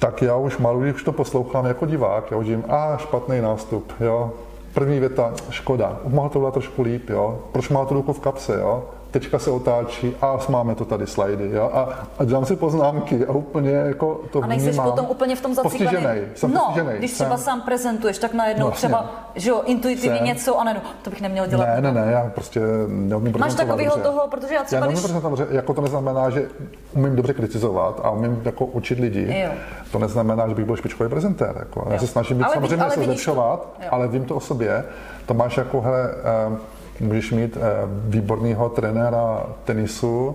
tak 0.00 0.22
já 0.22 0.36
už 0.36 0.58
malu, 0.58 0.80
když 0.80 1.02
to 1.02 1.12
poslouchám 1.12 1.66
jako 1.66 1.86
divák, 1.86 2.30
já 2.30 2.36
už 2.36 2.46
jim, 2.46 2.64
a 2.68 2.96
špatný 2.96 3.40
nástup, 3.40 3.92
jo, 4.00 4.32
první 4.74 5.00
věta, 5.00 5.32
škoda, 5.50 6.00
mohl 6.04 6.28
to 6.28 6.38
udělat 6.38 6.54
trošku 6.54 6.82
líp, 6.82 7.10
jo, 7.10 7.38
proč 7.52 7.68
má 7.68 7.84
tu 7.84 7.94
ruku 7.94 8.12
v 8.12 8.20
kapse, 8.20 8.60
jo, 8.60 8.84
tečka 9.10 9.38
se 9.38 9.50
otáčí 9.50 10.16
a 10.22 10.38
máme 10.48 10.74
to 10.74 10.84
tady 10.84 11.06
slajdy, 11.06 11.50
jo, 11.52 11.70
a, 11.72 11.88
a 12.18 12.24
dělám 12.24 12.44
si 12.46 12.56
poznámky 12.56 13.26
a 13.26 13.32
úplně 13.32 13.70
jako 13.70 14.20
to 14.32 14.40
A 14.42 14.46
nejsi 14.46 14.72
potom 14.72 15.06
úplně 15.08 15.36
v 15.36 15.40
tom 15.40 15.54
zaciklený. 15.54 16.20
Jsem 16.34 16.50
no, 16.52 16.60
postižený. 16.66 16.98
když 16.98 17.10
jsem, 17.10 17.24
třeba 17.26 17.36
sám 17.38 17.60
prezentuješ, 17.60 18.18
tak 18.18 18.34
najednou 18.34 18.66
Vlastně. 18.66 18.88
třeba, 18.88 19.10
že 19.34 19.50
jo, 19.50 19.62
intuitivně 19.66 20.16
Jsem. 20.18 20.26
něco 20.26 20.58
a 20.60 20.64
najednou, 20.64 20.82
to 21.02 21.10
bych 21.10 21.20
neměl 21.20 21.46
dělat. 21.46 21.66
Ne, 21.66 21.80
ne, 21.80 21.92
ne, 21.92 22.12
já 22.12 22.30
prostě 22.34 22.60
neumím 22.88 23.34
Máš 23.38 23.54
dobře. 23.54 23.90
toho, 24.02 24.28
protože 24.28 24.54
já 24.54 24.62
třeba 24.62 24.80
já 24.86 24.86
když- 24.92 25.00
prezentovat 25.00 25.28
dobře, 25.38 25.46
jako 25.56 25.74
to 25.74 25.80
neznamená, 25.80 26.30
že 26.30 26.48
umím 26.92 27.16
dobře 27.16 27.34
kritizovat 27.34 28.00
a 28.04 28.10
umím 28.10 28.42
jako 28.44 28.64
učit 28.66 28.98
lidi. 28.98 29.40
Jo. 29.44 29.50
To 29.92 29.98
neznamená, 29.98 30.48
že 30.48 30.54
bych 30.54 30.64
byl 30.64 30.76
špičkový 30.76 31.10
prezentér. 31.10 31.54
Jako. 31.58 31.86
Já 31.90 31.98
se 31.98 32.06
snažím 32.06 32.38
být 32.38 32.44
Ale 32.44 32.54
vidí- 32.56 32.60
samozřejmě 32.68 32.82
ale 32.82 32.90
se 32.90 32.98
to. 33.00 33.04
zlepšovat, 33.04 33.68
Jo. 33.82 33.88
ale 33.90 34.08
vím 34.08 34.24
to 34.24 34.36
o 34.36 34.40
sobě. 34.40 34.84
To 35.26 35.34
máš 35.34 35.56
jako, 35.56 35.80
hele, 35.80 36.10
eh, 36.54 36.56
můžeš 37.00 37.30
mít 37.32 37.56
eh, 37.56 37.60
výborného 38.08 38.68
trenéra 38.68 39.46
tenisu, 39.64 40.34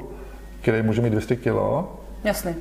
který 0.61 0.81
může 0.81 1.01
mít 1.01 1.09
200 1.09 1.35
kilo, 1.35 1.93
Jasně. 2.23 2.55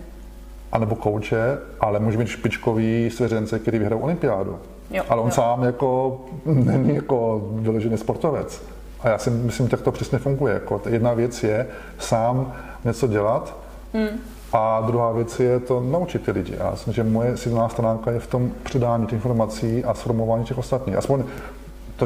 anebo 0.73 0.95
kouče, 0.95 1.59
ale 1.81 2.01
může 2.01 2.19
mít 2.19 2.29
špičkový 2.29 3.11
svěřence, 3.11 3.59
který 3.59 3.79
vyhrál 3.79 3.99
olympiádu. 4.03 4.59
Jo, 4.91 5.03
ale 5.09 5.21
on 5.21 5.29
jo. 5.29 5.33
sám 5.33 5.63
jako 5.65 6.21
není 6.47 6.95
jako 6.95 7.49
vyložený 7.53 7.99
sportovec. 7.99 8.63
A 9.01 9.09
já 9.09 9.19
si 9.19 9.31
myslím, 9.31 9.67
že 9.67 9.71
tak 9.71 9.81
to 9.81 9.93
přesně 9.93 10.19
funguje. 10.19 10.55
Jako 10.55 10.81
jedna 10.89 11.13
věc 11.13 11.43
je 11.45 11.67
sám 11.99 12.53
něco 12.85 13.07
dělat 13.07 13.57
Hmm. 13.95 14.09
a 14.53 14.81
druhá 14.87 15.13
věc 15.13 15.41
je 15.41 15.61
to 15.61 15.81
naučit 15.81 16.23
ty 16.25 16.31
lidi. 16.31 16.55
Já 16.59 16.71
myslím, 16.71 16.93
že 16.93 17.05
moje 17.05 17.37
silná 17.37 17.69
stránka 17.69 18.11
je 18.11 18.21
v 18.21 18.27
tom 18.27 18.51
předání 18.63 19.07
těch 19.07 19.13
informací 19.13 19.85
a 19.85 19.95
sformování 19.95 20.45
těch 20.45 20.59
ostatních. 20.59 20.97
Aspoň 20.97 21.25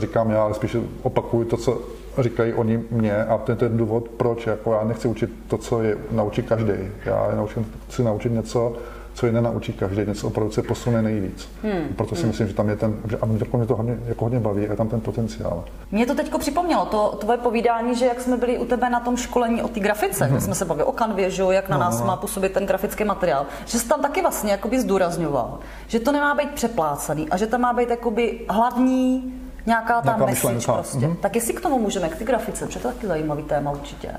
to 0.00 0.06
říkám 0.06 0.30
já, 0.30 0.42
ale 0.42 0.54
spíš 0.54 0.76
opakuju 1.02 1.44
to, 1.44 1.56
co 1.56 1.80
říkají 2.18 2.54
oni 2.54 2.84
mě 2.90 3.24
a 3.24 3.38
to 3.38 3.52
je 3.52 3.56
ten 3.56 3.76
důvod, 3.76 4.08
proč 4.08 4.46
jako 4.46 4.72
já 4.72 4.84
nechci 4.84 5.08
učit 5.08 5.30
to, 5.48 5.58
co 5.58 5.82
je 5.82 5.96
naučí 6.10 6.42
každý. 6.42 6.72
Já 7.04 7.28
naučím, 7.36 7.72
chci 7.88 8.02
naučit 8.02 8.32
něco, 8.32 8.76
co 9.14 9.26
je 9.26 9.32
nenaučí 9.32 9.72
každý, 9.72 10.06
něco 10.06 10.26
opravdu 10.26 10.52
se 10.52 10.62
posune 10.62 11.02
nejvíc. 11.02 11.48
Hmm. 11.62 11.88
Proto 11.96 12.14
si 12.14 12.26
myslím, 12.26 12.48
že 12.48 12.54
tam 12.54 12.68
je 12.68 12.76
ten, 12.76 12.96
že, 13.10 13.16
a 13.16 13.26
mě, 13.26 13.66
to 13.66 13.76
hodně, 13.76 13.98
jako 14.06 14.24
hodně 14.24 14.40
baví, 14.40 14.66
a 14.66 14.70
je 14.70 14.76
tam 14.76 14.88
ten 14.88 15.00
potenciál. 15.00 15.64
Mě 15.90 16.06
to 16.06 16.14
teďko 16.14 16.38
připomnělo, 16.38 16.84
to 16.86 17.16
tvoje 17.20 17.38
povídání, 17.38 17.94
že 17.94 18.06
jak 18.06 18.20
jsme 18.20 18.36
byli 18.36 18.58
u 18.58 18.64
tebe 18.64 18.90
na 18.90 19.00
tom 19.00 19.16
školení 19.16 19.62
o 19.62 19.68
té 19.68 19.80
grafice, 19.80 20.28
kde 20.30 20.40
jsme 20.40 20.54
se 20.54 20.64
bavili 20.64 20.84
o 20.84 20.92
kanvě, 20.92 21.30
že 21.30 21.42
jo, 21.42 21.50
jak 21.50 21.68
na 21.68 21.76
No, 21.76 21.84
nás 21.84 22.02
má 22.02 22.16
působit 22.16 22.52
ten 22.52 22.66
grafický 22.66 23.04
materiál, 23.04 23.46
že 23.66 23.78
jsi 23.78 23.88
tam 23.88 24.02
taky 24.02 24.22
vlastně 24.22 24.52
jakoby 24.52 24.80
zdůrazňoval, 24.80 25.58
že 25.86 26.00
to 26.00 26.12
nemá 26.12 26.34
být 26.34 26.50
přeplácaný 26.50 27.28
a 27.28 27.36
že 27.36 27.46
tam 27.46 27.60
má 27.60 27.72
být 27.72 27.90
jakoby 27.90 28.40
hlavní 28.48 29.34
nějaká 29.68 30.00
ta 30.00 30.04
Nějaká 30.04 30.26
message 30.26 30.54
myšlenka, 30.54 30.72
prostě. 30.82 31.06
mhm. 31.06 31.16
Tak 31.16 31.34
jestli 31.34 31.52
k 31.54 31.60
tomu 31.60 31.78
můžeme, 31.78 32.08
k 32.08 32.16
té 32.16 32.24
grafice, 32.24 32.66
protože 32.66 32.78
to 32.78 32.88
je 32.88 32.94
taky 32.94 33.06
zajímavý 33.06 33.42
téma 33.42 33.70
určitě. 33.70 34.10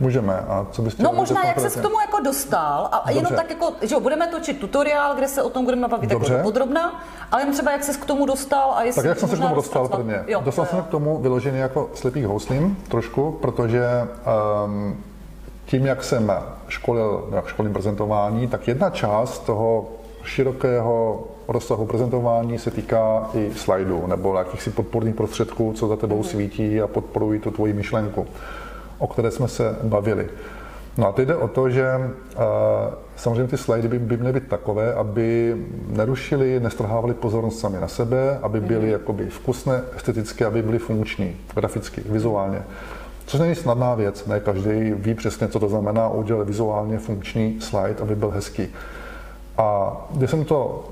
Můžeme. 0.00 0.34
A 0.48 0.66
co 0.70 0.82
byste 0.82 1.02
No 1.02 1.12
možná, 1.12 1.46
jak 1.46 1.60
se 1.60 1.70
k 1.78 1.82
tomu 1.82 2.00
jako 2.00 2.20
dostal 2.20 2.88
a 2.92 3.10
jenom 3.10 3.22
Dobře. 3.24 3.36
tak 3.36 3.50
jako, 3.50 3.72
že 3.82 3.94
jo, 3.94 4.00
budeme 4.00 4.26
točit 4.26 4.58
tutoriál, 4.60 5.14
kde 5.14 5.28
se 5.28 5.42
o 5.42 5.50
tom 5.50 5.64
budeme 5.64 5.88
bavit 5.88 6.10
Dobře. 6.10 6.32
jako 6.32 6.44
podrobná, 6.44 7.02
ale 7.32 7.42
jen 7.42 7.52
třeba 7.52 7.72
jak 7.72 7.84
se 7.84 7.92
k 7.92 8.04
tomu 8.04 8.26
dostal 8.26 8.72
a 8.76 8.82
jestli 8.82 9.02
Tak 9.02 9.08
jak 9.08 9.18
jsem 9.18 9.28
se 9.28 9.36
k 9.36 9.40
tomu 9.40 9.54
dostal 9.54 9.88
prvně? 9.88 10.24
Jo, 10.26 10.40
dostal 10.44 10.66
jsem 10.66 10.78
se 10.78 10.84
k 10.84 10.88
tomu 10.90 11.18
vyloženě 11.18 11.58
jako 11.58 11.90
slepý 11.94 12.24
houslím 12.24 12.76
trošku, 12.88 13.32
protože 13.32 13.82
um, 14.64 14.96
tím, 15.66 15.86
jak 15.86 16.04
jsem 16.04 16.32
školil, 16.68 17.28
jak 17.34 17.46
školím 17.48 17.72
prezentování, 17.72 18.48
tak 18.48 18.68
jedna 18.68 18.90
část 18.90 19.38
toho 19.38 19.88
širokého 20.28 21.24
rozsahu 21.48 21.86
prezentování 21.86 22.58
se 22.58 22.70
týká 22.70 23.30
i 23.34 23.50
slajdů 23.54 24.06
nebo 24.06 24.38
jakýchsi 24.38 24.70
podporných 24.70 25.14
prostředků, 25.14 25.72
co 25.72 25.88
za 25.88 25.96
tebou 25.96 26.22
svítí 26.22 26.80
a 26.80 26.86
podporují 26.86 27.40
tu 27.40 27.50
tvoji 27.50 27.72
myšlenku, 27.72 28.26
o 28.98 29.06
které 29.06 29.30
jsme 29.30 29.48
se 29.48 29.76
bavili. 29.82 30.28
No 30.98 31.08
a 31.08 31.12
teď 31.12 31.28
jde 31.28 31.36
o 31.36 31.48
to, 31.48 31.70
že 31.70 31.88
uh, 31.96 32.42
samozřejmě 33.16 33.48
ty 33.48 33.56
slajdy 33.56 33.88
by, 33.88 33.98
by 33.98 34.16
měly 34.16 34.32
být 34.32 34.48
takové, 34.48 34.94
aby 34.94 35.56
nerušily, 35.88 36.60
nestrhávaly 36.60 37.14
pozornost 37.14 37.58
sami 37.58 37.80
na 37.80 37.88
sebe, 37.88 38.38
aby 38.42 38.60
byly 38.60 38.90
jakoby 38.90 39.26
vkusné, 39.26 39.82
estetické, 39.96 40.46
aby 40.46 40.62
byly 40.62 40.78
funkční, 40.78 41.36
graficky, 41.54 42.02
vizuálně. 42.06 42.62
Což 43.26 43.40
není 43.40 43.54
snadná 43.54 43.94
věc, 43.94 44.26
ne 44.26 44.40
každý 44.40 44.92
ví 44.94 45.14
přesně, 45.14 45.48
co 45.48 45.60
to 45.60 45.68
znamená 45.68 46.08
udělat 46.08 46.46
vizuálně 46.46 46.98
funkční 46.98 47.60
slide, 47.60 47.96
aby 48.02 48.16
byl 48.16 48.30
hezký. 48.30 48.68
A 49.58 49.96
když 50.10 50.30
jsem 50.30 50.44
to 50.44 50.84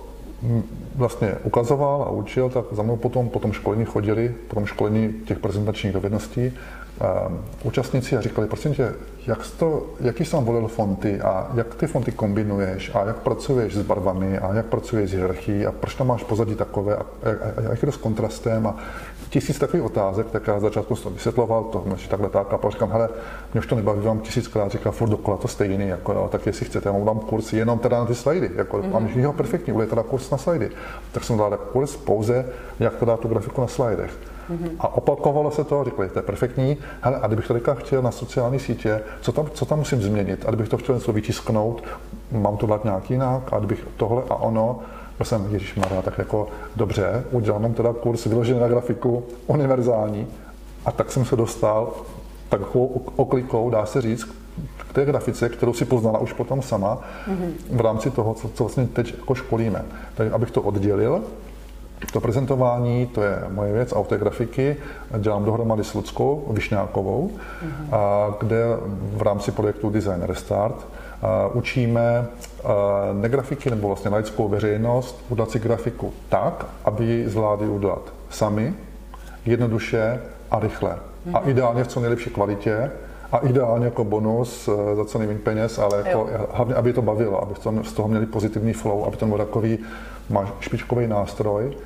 mm, 0.42 0.62
vlastně 0.94 1.34
ukazoval 1.44 2.02
a 2.02 2.10
učil, 2.10 2.50
tak 2.50 2.64
za 2.72 2.82
mnou 2.82 2.96
potom 2.96 3.28
po 3.28 3.38
tom 3.38 3.52
školení 3.52 3.84
chodili, 3.84 4.34
po 4.48 4.54
tom 4.54 4.66
školení 4.66 5.12
těch 5.12 5.38
prezentačních 5.38 5.92
dovedností, 5.92 6.46
um, 6.46 7.38
účastníci 7.62 8.16
a 8.16 8.20
říkali, 8.20 8.46
prosím 8.46 8.74
tě, 8.74 8.94
jak 9.26 9.44
jsi 9.44 9.56
to, 9.56 9.86
jaký 10.00 10.24
jsi 10.24 10.30
tam 10.30 10.44
volil 10.44 10.68
fonty 10.68 11.20
a 11.20 11.50
jak 11.54 11.74
ty 11.74 11.86
fonty 11.86 12.12
kombinuješ 12.12 12.94
a 12.94 13.04
jak 13.04 13.16
pracuješ 13.16 13.74
s 13.74 13.82
barvami 13.82 14.38
a 14.38 14.54
jak 14.54 14.66
pracuješ 14.66 15.10
s 15.10 15.12
hierarchií 15.12 15.66
a 15.66 15.72
proč 15.72 15.94
tam 15.94 16.06
máš 16.06 16.22
pozadí 16.22 16.54
takové 16.54 16.96
a, 16.96 17.00
a, 17.00 17.02
a, 17.02 17.68
a 17.68 17.70
jak 17.70 17.82
je 17.82 17.86
to 17.86 17.92
s 17.92 17.96
kontrastem 17.96 18.66
a 18.66 18.76
tisíc 19.30 19.58
takových 19.58 19.86
otázek, 19.86 20.30
tak 20.30 20.46
já 20.46 20.60
začátku 20.60 20.96
jsem 20.96 21.04
to 21.04 21.10
vysvětloval, 21.10 21.64
to 21.64 21.82
než 21.86 22.08
takhle 22.08 22.28
tak 22.28 22.52
a 22.52 22.58
pak 22.58 22.72
říkám, 22.72 22.90
hele, 22.90 23.08
mě 23.54 23.58
už 23.58 23.66
to 23.66 23.74
nebaví, 23.74 24.00
vám 24.00 24.20
tisíckrát 24.20 24.72
říká 24.72 24.90
furt 24.90 25.08
dokola 25.08 25.36
to 25.36 25.48
stejný, 25.48 25.88
jako 25.88 26.12
jo, 26.12 26.28
tak 26.32 26.46
jestli 26.46 26.66
chcete, 26.66 26.88
já 26.88 26.92
vám 26.92 27.04
dám 27.04 27.20
kurz 27.20 27.52
jenom 27.52 27.78
teda 27.78 27.98
na 27.98 28.04
ty 28.04 28.14
slajdy, 28.14 28.50
jako, 28.56 28.78
mm-hmm. 28.78 28.96
a 28.96 29.00
když 29.00 29.16
jo, 29.16 29.32
perfektní, 29.32 29.72
bude 29.72 29.86
teda 29.86 30.02
kurz 30.02 30.30
na 30.30 30.38
slajdy. 30.38 30.70
Tak 31.12 31.24
jsem 31.24 31.38
dal 31.38 31.58
kurz 31.72 31.96
pouze, 31.96 32.46
jak 32.80 32.94
to 32.96 33.04
dát 33.04 33.20
tu 33.20 33.28
grafiku 33.28 33.60
na 33.60 33.66
slajdech. 33.66 34.10
Mm-hmm. 34.50 34.70
A 34.80 34.96
opakovalo 34.96 35.50
se 35.50 35.64
to, 35.64 35.84
řekli, 35.84 36.08
to 36.08 36.18
je 36.18 36.22
perfektní, 36.22 36.76
hele, 37.00 37.18
a 37.22 37.26
kdybych 37.26 37.46
to 37.46 37.54
teďka 37.54 37.74
chtěl 37.74 38.02
na 38.02 38.10
sociální 38.10 38.58
sítě, 38.58 39.00
co 39.20 39.32
tam, 39.32 39.46
co 39.54 39.64
tam 39.64 39.78
musím 39.78 40.02
změnit? 40.02 40.44
A 40.46 40.50
kdybych 40.50 40.68
to 40.68 40.78
chtěl 40.78 40.94
něco 40.94 41.12
vytisknout, 41.12 41.84
mám 42.32 42.56
to 42.56 42.66
dát 42.66 42.84
nějak 42.84 43.10
jinak, 43.10 43.52
a 43.52 43.58
kdybych 43.58 43.86
tohle 43.96 44.22
a 44.28 44.34
ono, 44.34 44.78
byl 45.18 45.26
jsem, 45.26 45.46
Ježíš 45.50 45.74
Maria, 45.74 46.02
tak 46.02 46.18
jako 46.18 46.48
dobře, 46.76 47.24
udělal 47.30 47.60
mám 47.60 47.74
teda 47.74 47.92
kurz 47.92 48.26
vyložený 48.26 48.60
na 48.60 48.68
grafiku, 48.68 49.22
univerzální, 49.46 50.26
a 50.84 50.92
tak 50.92 51.12
jsem 51.12 51.24
se 51.24 51.36
dostal 51.36 51.92
takovou 52.48 53.02
oklikou, 53.16 53.70
dá 53.70 53.86
se 53.86 54.00
říct, 54.02 54.24
k 54.76 54.92
té 54.92 55.04
grafice, 55.04 55.48
kterou 55.48 55.72
si 55.72 55.84
poznala 55.84 56.18
už 56.18 56.32
potom 56.32 56.62
sama, 56.62 56.98
v 57.70 57.80
rámci 57.80 58.10
toho, 58.10 58.34
co, 58.34 58.48
co 58.48 58.64
vlastně 58.64 58.86
teď 58.86 59.14
jako 59.18 59.34
školíme. 59.34 59.84
Takže 60.14 60.32
abych 60.32 60.50
to 60.50 60.62
oddělil, 60.62 61.22
to 62.12 62.20
prezentování, 62.20 63.06
to 63.06 63.22
je 63.22 63.38
moje 63.48 63.72
věc, 63.72 63.92
a 63.92 63.98
u 63.98 64.04
té 64.04 64.18
grafiky 64.18 64.76
dělám 65.18 65.44
dohromady 65.44 65.84
s 65.84 65.94
Ludskou 65.94 66.44
Višňákovou, 66.50 67.30
a 67.92 68.28
kde 68.40 68.64
v 69.12 69.22
rámci 69.22 69.52
projektu 69.52 69.90
Design 69.90 70.22
Restart 70.22 70.86
učíme 71.52 72.26
negrafiky 73.12 73.70
nebo 73.70 73.86
vlastně 73.86 74.10
laickou 74.10 74.48
veřejnost 74.48 75.24
udělat 75.28 75.50
si 75.50 75.58
grafiku 75.58 76.12
tak, 76.28 76.66
aby 76.84 77.04
ji 77.04 77.28
zvládli 77.28 77.68
udělat 77.68 78.12
sami, 78.30 78.74
jednoduše 79.46 80.20
a 80.50 80.58
rychle. 80.58 80.96
A 81.34 81.38
ideálně 81.38 81.84
v 81.84 81.88
co 81.88 82.00
nejlepší 82.00 82.30
kvalitě 82.30 82.90
a 83.32 83.38
ideálně 83.38 83.84
jako 83.84 84.04
bonus 84.04 84.68
eh, 84.68 84.96
za 84.96 85.04
co 85.04 85.18
nejméně 85.18 85.38
peněz, 85.38 85.78
ale 85.78 86.02
jako, 86.04 86.28
hlavně, 86.52 86.74
aby 86.74 86.92
to 86.92 87.02
bavilo, 87.02 87.42
aby 87.42 87.54
z 87.82 87.92
toho 87.92 88.08
měli 88.08 88.26
pozitivní 88.26 88.72
flow, 88.72 89.04
aby 89.04 89.16
to 89.16 89.26
byl 89.26 89.38
takový 89.38 89.78
máš 90.30 90.48
špičkový 90.60 91.06
nástroj, 91.06 91.76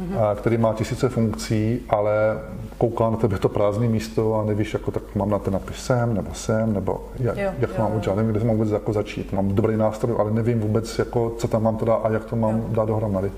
mm-hmm. 0.00 0.36
který 0.36 0.58
má 0.58 0.74
tisíce 0.74 1.08
funkcí, 1.08 1.80
ale 1.88 2.38
kouká 2.78 3.10
na 3.10 3.16
tebe 3.16 3.38
to 3.38 3.48
prázdné 3.48 3.88
místo 3.88 4.34
a 4.34 4.44
nevíš, 4.44 4.72
jako 4.72 4.90
tak 4.90 5.02
mám 5.14 5.30
na 5.30 5.38
ten 5.38 5.52
napis 5.52 5.76
sem, 5.76 6.14
nebo 6.14 6.34
sem, 6.34 6.72
nebo 6.72 7.04
jak, 7.18 7.36
Jo, 7.36 7.50
jak 7.58 7.70
to 7.70 7.76
jo, 7.76 7.82
mám 7.82 7.92
jo. 7.92 7.98
udělat, 7.98 8.16
nevím, 8.16 8.32
kde 8.32 8.44
mám 8.44 8.56
vůbec 8.56 8.70
jako 8.70 8.92
začít. 8.92 9.32
Mám 9.32 9.48
dobrý 9.48 9.76
nástroj, 9.76 10.16
ale 10.18 10.30
nevím 10.30 10.60
vůbec, 10.60 10.98
jako, 10.98 11.34
co 11.38 11.48
tam 11.48 11.62
mám 11.62 11.78
dát 11.84 12.00
a 12.04 12.08
jak 12.08 12.24
to 12.24 12.36
mám 12.36 12.64
dát 12.68 12.88
dohromady. 12.88 13.32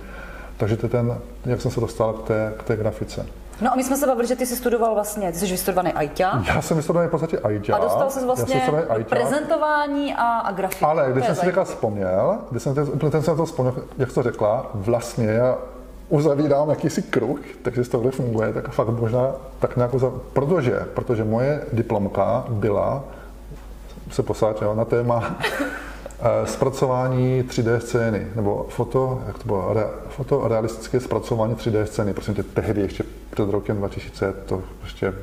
Takže 0.56 0.76
to 0.76 0.86
je 0.86 0.90
ten, 0.90 1.18
jak 1.46 1.60
jsem 1.60 1.70
se 1.70 1.80
dostal 1.80 2.12
k 2.12 2.26
té, 2.26 2.54
k 2.58 2.62
té 2.62 2.76
grafice. 2.76 3.26
No 3.60 3.72
a 3.72 3.76
my 3.76 3.84
jsme 3.84 3.96
se 3.96 4.06
bavili, 4.06 4.28
že 4.28 4.36
ty 4.36 4.46
jsi 4.46 4.56
studoval 4.56 4.94
vlastně, 4.94 5.32
ty 5.32 5.38
jsi 5.38 5.46
vystudovaný 5.46 5.92
ajťák 5.92 6.46
Já 6.46 6.62
jsem 6.62 6.76
vystudoval 6.76 7.08
v 7.08 7.10
podstatě 7.10 7.38
ajťák. 7.38 7.76
a 7.76 7.82
dostal 7.82 8.08
Já 8.16 8.26
vlastně 8.26 8.62
prezentování 9.08 10.14
a, 10.14 10.38
a 10.38 10.52
grafiky. 10.52 10.84
Ale 10.84 11.08
když 11.12 11.26
jsem 11.26 11.34
si 11.34 11.46
teďka 11.46 11.64
vzpomněl, 11.64 12.38
když 12.50 12.62
jsem, 12.62 12.74
úplně 12.92 13.10
ten 13.10 13.22
jsem 13.22 13.36
to 13.36 13.44
vzpomněl, 13.44 13.74
jak 13.98 14.12
to 14.12 14.22
řekla, 14.22 14.70
vlastně 14.74 15.26
já 15.26 15.58
uzavírám 16.12 16.70
jakýsi 16.70 17.02
kruh, 17.02 17.40
takže 17.62 17.84
z 17.84 17.88
tohle 17.88 18.10
funguje, 18.10 18.52
tak 18.52 18.70
fakt 18.70 18.88
možná 18.88 19.32
tak 19.58 19.76
nějak 19.76 19.94
uzav... 19.94 20.12
protože, 20.32 20.82
protože 20.94 21.24
moje 21.24 21.60
diplomka 21.72 22.44
byla, 22.48 23.04
se 24.10 24.22
posáď, 24.22 24.62
jo, 24.62 24.74
na 24.74 24.84
téma 24.84 25.36
eh, 26.20 26.46
zpracování 26.46 27.42
3D 27.42 27.78
scény, 27.78 28.26
nebo 28.36 28.66
foto, 28.68 29.22
jak 29.26 29.38
to 29.38 29.44
bylo, 29.46 29.72
re, 29.74 29.84
fotorealistické 30.08 31.00
zpracování 31.00 31.54
3D 31.54 31.82
scény, 31.84 32.14
prosím 32.14 32.34
tě, 32.34 32.42
tehdy 32.42 32.80
ještě 32.80 33.04
před 33.30 33.50
rokem 33.50 33.76
2000, 33.76 34.32
to 34.32 34.62
ještě, 34.82 35.14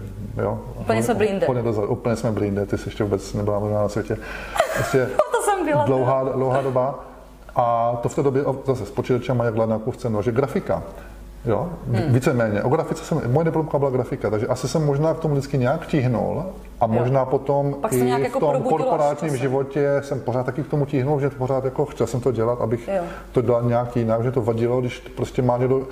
jo. 0.42 0.60
Úplně 0.80 1.04
jsme 1.04 1.14
byli 1.14 1.30
jinde. 1.30 1.48
Úplně, 1.48 1.62
úplně 1.88 2.16
jsme 2.16 2.32
byli 2.32 2.46
jinde, 2.46 2.66
ty 2.66 2.78
jsi 2.78 2.88
ještě 2.88 3.04
vůbec 3.04 3.34
nebyla 3.34 3.60
možná 3.60 3.82
na 3.82 3.90
světě. 3.90 4.18
Prostě 4.76 5.10
To 5.32 5.42
jsem 5.42 5.66
byla. 5.66 5.86
dlouhá, 5.86 6.24
dlouhá 6.24 6.62
doba. 6.62 7.09
A 7.60 8.00
to 8.04 8.10
v 8.10 8.16
té 8.16 8.24
době 8.24 8.44
zase 8.66 8.86
s 8.86 8.92
počítačem 8.92 9.40
jak 9.40 9.56
na 9.56 9.80
kuchce 9.80 10.10
nože 10.10 10.32
grafika. 10.32 10.84
Jo, 11.46 11.70
hmm. 11.92 12.14
víceméně. 12.14 12.64
O 12.64 12.70
grafice 12.70 13.04
jsem, 13.04 13.22
moje 13.32 13.46
diplomka 13.46 13.80
byla 13.80 13.92
grafika, 13.92 14.30
takže 14.30 14.48
asi 14.48 14.68
jsem 14.68 14.86
možná 14.86 15.14
k 15.14 15.20
tomu 15.20 15.34
vždycky 15.34 15.58
nějak 15.58 15.88
tíhnul 15.88 16.44
a 16.80 16.88
možná 16.88 17.26
potom 17.26 17.76
Pak 17.82 17.94
se 17.94 18.00
i 18.00 18.16
v 18.16 18.20
jako 18.20 18.40
tom 18.40 18.64
korporátním 18.64 19.32
časem. 19.32 19.42
životě 19.42 20.02
jsem 20.02 20.20
pořád 20.20 20.46
taky 20.46 20.64
k 20.64 20.68
tomu 20.68 20.86
tíhnul, 20.86 21.20
že 21.20 21.30
pořád 21.30 21.66
jako 21.66 21.86
chtěl 21.86 22.08
jsem 22.08 22.20
to 22.20 22.32
dělat, 22.32 22.62
abych 22.62 22.88
Jo. 22.88 23.04
to 23.32 23.42
dělal 23.42 23.64
nějak 23.64 23.96
jinak, 23.96 24.24
že 24.24 24.32
to 24.32 24.42
vadilo, 24.42 24.80
když 24.80 25.00
prostě 25.00 25.42
má 25.42 25.58
někdo 25.58 25.88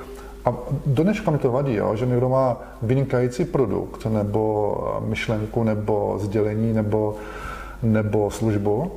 a 0.46 0.54
do 0.86 1.04
dneška 1.04 1.32
mi 1.32 1.38
to 1.38 1.52
vadí, 1.52 1.76
jo, 1.76 1.96
že 1.96 2.06
někdo 2.06 2.30
má 2.30 2.58
vynikající 2.82 3.46
produkt, 3.46 4.06
nebo 4.06 5.00
myšlenku, 5.06 5.64
nebo 5.64 6.18
sdělení, 6.22 6.74
nebo, 6.74 7.16
nebo 7.84 8.32
službu, 8.32 8.92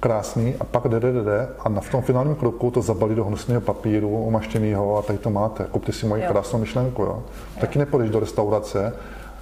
krásný 0.00 0.54
a 0.60 0.64
pak 0.64 0.88
jde, 0.88 1.00
jde, 1.00 1.12
jde, 1.12 1.22
jde 1.22 1.48
a 1.64 1.68
na, 1.68 1.80
v 1.80 1.90
tom 1.90 2.02
finálním 2.02 2.34
kroku 2.34 2.70
to 2.70 2.82
zabalí 2.82 3.14
do 3.14 3.24
hnusného 3.24 3.60
papíru, 3.60 4.24
omaštěného 4.24 4.98
a 4.98 5.02
tady 5.02 5.18
to 5.18 5.30
máte. 5.30 5.64
Kupte 5.70 5.92
si 5.92 6.06
moji 6.06 6.22
Jo. 6.22 6.28
krásnou 6.30 6.58
myšlenku. 6.58 7.02
Jo. 7.02 7.22
Taky 7.60 7.78
nepůjdeš 7.78 8.10
do 8.10 8.20
restaurace, 8.20 8.92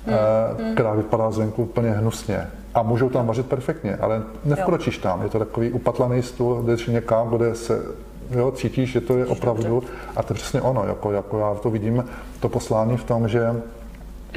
eh, 0.06 0.72
která 0.72 0.92
vypadá 0.92 1.30
zvenku 1.30 1.62
úplně 1.62 1.90
hnusně. 1.90 2.46
A 2.74 2.82
můžou 2.82 3.08
tam 3.08 3.26
vařit 3.26 3.46
perfektně, 3.46 3.96
ale 3.96 4.22
nevkročíš 4.44 4.98
tam. 4.98 5.22
Je 5.22 5.28
to 5.28 5.38
takový 5.38 5.70
upatlaný 5.70 6.22
stůl, 6.22 6.62
jdeš 6.62 6.86
někam, 6.86 7.28
kde 7.28 7.54
se 7.54 7.82
jo, 8.30 8.50
cítíš, 8.50 8.92
že 8.92 9.00
to 9.00 9.18
je 9.18 9.26
opravdu, 9.26 9.82
a 10.16 10.22
to 10.22 10.32
je 10.32 10.34
přesně 10.34 10.60
ono, 10.60 10.84
jako, 10.86 11.12
jako 11.12 11.38
já 11.38 11.54
to 11.54 11.70
vidím, 11.70 12.04
to 12.40 12.48
poslání 12.48 12.96
v 12.96 13.04
tom, 13.04 13.28
že 13.28 13.62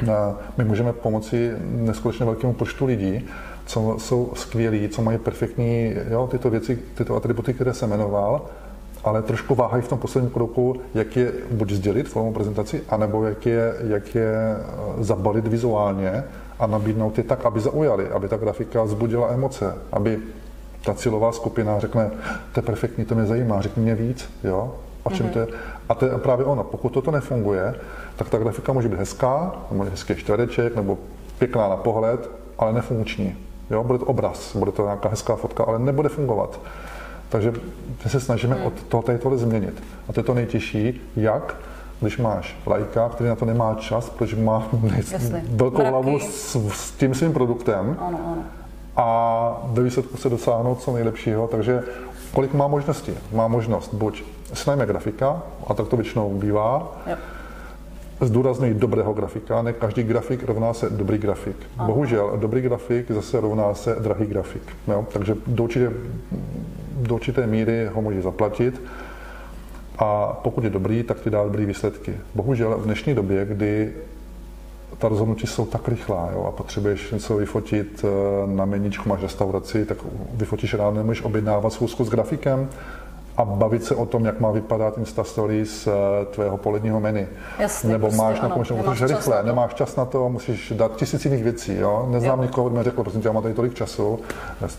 eh, 0.02 0.06
my 0.58 0.64
můžeme 0.64 0.92
pomoci 0.92 1.52
neskutečně 1.60 2.26
velkému 2.26 2.52
počtu 2.52 2.86
lidí, 2.86 3.28
co 3.66 3.96
jsou 3.98 4.32
skvělí, 4.34 4.88
co 4.88 5.02
mají 5.02 5.18
perfektní 5.18 5.94
jo, 6.10 6.26
tyto 6.30 6.50
věci, 6.50 6.78
tyto 6.94 7.16
atributy, 7.16 7.54
které 7.54 7.74
jsem 7.74 7.90
jmenoval, 7.90 8.42
ale 9.04 9.22
trošku 9.22 9.54
váhají 9.54 9.82
v 9.82 9.88
tom 9.88 9.98
posledním 9.98 10.30
kroku, 10.30 10.80
jak 10.94 11.16
je 11.16 11.32
buď 11.50 11.70
sdělit 11.70 12.08
formou 12.08 12.32
prezentaci, 12.32 12.82
anebo 12.88 13.24
jak 13.24 13.46
je, 13.46 13.74
jak 13.80 14.14
je 14.14 14.34
eh, 14.34 15.04
zabalit 15.04 15.48
vizuálně 15.48 16.24
a 16.58 16.66
nabídnout 16.66 17.18
je 17.18 17.24
tak, 17.24 17.46
aby 17.46 17.60
zaujali, 17.60 18.08
aby 18.08 18.28
ta 18.28 18.36
grafika 18.36 18.82
vzbudila 18.82 19.32
emoce, 19.32 19.74
aby 19.92 20.18
ta 20.84 20.94
cílová 20.94 21.32
skupina 21.32 21.78
řekne, 21.78 22.10
to 22.52 22.60
je 22.60 22.62
perfektní, 22.62 23.04
to 23.04 23.14
mě 23.14 23.26
zajímá, 23.26 23.60
řekni 23.60 23.82
mě 23.82 23.94
víc, 23.94 24.30
jo, 24.44 24.74
o 25.02 25.10
čem 25.10 25.28
to 25.28 25.38
je. 25.38 25.46
A 25.88 25.94
to 25.94 26.04
je 26.04 26.18
právě 26.18 26.44
ono, 26.44 26.64
pokud 26.64 26.88
toto 26.88 27.10
nefunguje, 27.10 27.74
tak 28.16 28.28
ta 28.28 28.38
grafika 28.38 28.72
může 28.72 28.88
být 28.88 28.98
hezká, 28.98 29.54
nebo 29.70 29.84
hezký 29.84 30.14
čtvereček, 30.14 30.76
nebo 30.76 30.98
pěkná 31.38 31.68
na 31.68 31.76
pohled, 31.76 32.30
ale 32.58 32.72
nefunkční. 32.72 33.36
Jo, 33.72 33.84
bude 33.84 33.98
to 33.98 34.04
obraz, 34.06 34.56
bude 34.56 34.72
to 34.72 34.82
nějaká 34.82 35.08
hezká 35.08 35.36
fotka, 35.36 35.64
ale 35.64 35.78
nebude 35.78 36.08
fungovat. 36.08 36.60
Takže 37.28 37.52
my 38.04 38.10
se 38.10 38.20
snažíme 38.20 38.56
od 38.56 38.72
toho 38.82 39.02
tady 39.02 39.18
tohle 39.18 39.38
změnit. 39.38 39.82
A 40.08 40.12
to 40.12 40.20
je 40.20 40.24
to 40.24 40.34
nejtěžší, 40.34 41.00
jak 41.16 41.56
když 42.00 42.18
máš 42.18 42.56
lajka, 42.66 43.08
který 43.08 43.28
na 43.28 43.36
to 43.36 43.44
nemá 43.44 43.74
čas, 43.74 44.10
protože 44.10 44.36
má 44.36 44.62
Jasně. 45.12 45.44
velkou 45.48 45.76
Mraky. 45.78 45.90
hlavu 45.90 46.20
s, 46.20 46.56
s 46.72 46.90
tím 46.90 47.14
svým 47.14 47.32
produktem, 47.32 47.96
Ano, 48.00 48.18
ano. 48.26 48.42
a 48.96 49.60
ve 49.64 49.82
výsledku 49.82 50.16
se 50.16 50.28
dosáhnout 50.28 50.80
co 50.82 50.92
nejlepšího. 50.92 51.46
Takže 51.48 51.82
kolik 52.34 52.54
má 52.54 52.66
možností? 52.68 53.12
Má 53.32 53.48
možnost 53.48 53.94
buď 53.94 54.22
s 54.54 54.66
námi 54.66 54.86
grafika, 54.86 55.42
a 55.66 55.74
tak 55.74 55.88
to 55.88 55.96
většinou 55.96 56.30
bývá, 56.30 56.92
Jo. 57.06 57.16
Zdůrazňuji 58.26 58.74
dobrého 58.74 59.12
grafika, 59.12 59.62
ne 59.62 59.72
každý 59.72 60.02
grafik 60.02 60.44
rovná 60.44 60.74
se 60.74 60.90
dobrý 60.90 61.18
grafik. 61.18 61.56
Bohužel, 61.86 62.32
dobrý 62.36 62.60
grafik 62.60 63.10
zase 63.10 63.40
rovná 63.40 63.74
se 63.74 63.96
drahý 64.00 64.26
grafik. 64.26 64.62
Jo? 64.88 65.06
Takže 65.12 65.36
do 65.46 65.64
určité, 65.64 65.92
do 66.96 67.14
určité 67.14 67.46
míry 67.46 67.90
ho 67.94 68.02
může 68.02 68.22
zaplatit 68.22 68.82
a 69.98 70.38
pokud 70.42 70.64
je 70.64 70.70
dobrý, 70.70 71.02
tak 71.02 71.20
ti 71.20 71.30
dá 71.30 71.44
dobrý 71.44 71.66
výsledky. 71.66 72.14
Bohužel 72.34 72.78
v 72.78 72.84
dnešní 72.84 73.14
době, 73.14 73.44
kdy 73.44 73.92
ta 74.98 75.08
rozhodnutí 75.08 75.46
jsou 75.46 75.66
tak 75.66 75.88
rychlá 75.88 76.30
jo, 76.32 76.44
a 76.44 76.50
potřebuješ 76.50 77.10
něco 77.10 77.36
vyfotit 77.36 78.04
eh, 78.04 78.46
na 78.46 78.64
meníčku, 78.64 79.08
máš 79.08 79.22
restauraci, 79.22 79.84
tak 79.84 79.98
vyfotíš 80.34 80.74
ráno, 80.74 80.96
nemůžeš 80.96 81.22
objednávat 81.22 81.72
schůzku 81.72 82.04
s 82.04 82.10
grafikem 82.10 82.68
a 83.36 83.44
bavit 83.44 83.84
se 83.84 83.94
o 83.94 84.06
tom, 84.06 84.24
jak 84.24 84.40
má 84.40 84.50
vypadat 84.50 84.98
Insta 84.98 85.24
Stories 85.24 85.86
eh, 85.86 85.90
tvého 86.30 86.56
poledního 86.56 87.00
menu. 87.00 87.26
Jasně, 87.58 87.92
Nebo 87.92 88.06
prostě 88.06 88.22
máš 88.22 88.40
na 88.40 88.46
ano, 88.48 88.64
to, 88.64 88.74
nemáš 88.74 88.86
musíš 88.86 88.98
čas 88.98 89.10
rychle, 89.10 89.36
na 89.36 89.42
to. 89.42 89.46
nemáš 89.46 89.74
čas 89.74 89.96
na 89.96 90.04
to, 90.04 90.28
musíš 90.28 90.72
dát 90.76 90.96
tisíc 90.96 91.24
jiných 91.24 91.42
věcí. 91.44 91.76
Jo? 91.76 92.06
Neznám 92.10 92.38
Jo. 92.38 92.42
nikoho, 92.44 92.68
kdo 92.68 92.78
mi 92.78 92.84
řekl, 92.84 93.02
prosím 93.02 93.20
tě, 93.22 93.28
já 93.28 93.32
mám 93.32 93.42
tady 93.42 93.54
tolik 93.54 93.74
času, 93.74 94.18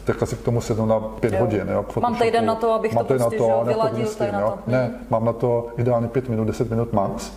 teďka 0.05 0.25
si 0.25 0.35
k 0.35 0.41
tomu 0.41 0.61
sednu 0.61 0.85
na 0.85 0.99
pět 0.99 1.33
Jo. 1.33 1.39
hodin. 1.39 1.69
Jo, 1.73 1.83
k 1.83 1.97
Mám 1.97 2.15
týden 2.15 2.45
na 2.45 2.55
to, 2.55 2.73
abych 2.73 2.93
Mám 2.93 3.05
to 3.05 3.13
prostě, 3.13 3.37
že 3.37 3.43
jo, 3.43 3.47
nějak 3.47 3.59
to 3.59 3.65
vyladil 3.65 4.07
tady 4.17 4.31
na 4.31 4.41
to. 4.41 4.57
Ne, 4.67 4.91
mám 5.09 5.25
na 5.25 5.33
to 5.33 5.67
ideálně 5.77 6.07
pět 6.07 6.29
minut, 6.29 6.45
deset 6.45 6.69
minut 6.69 6.93
max 6.93 7.31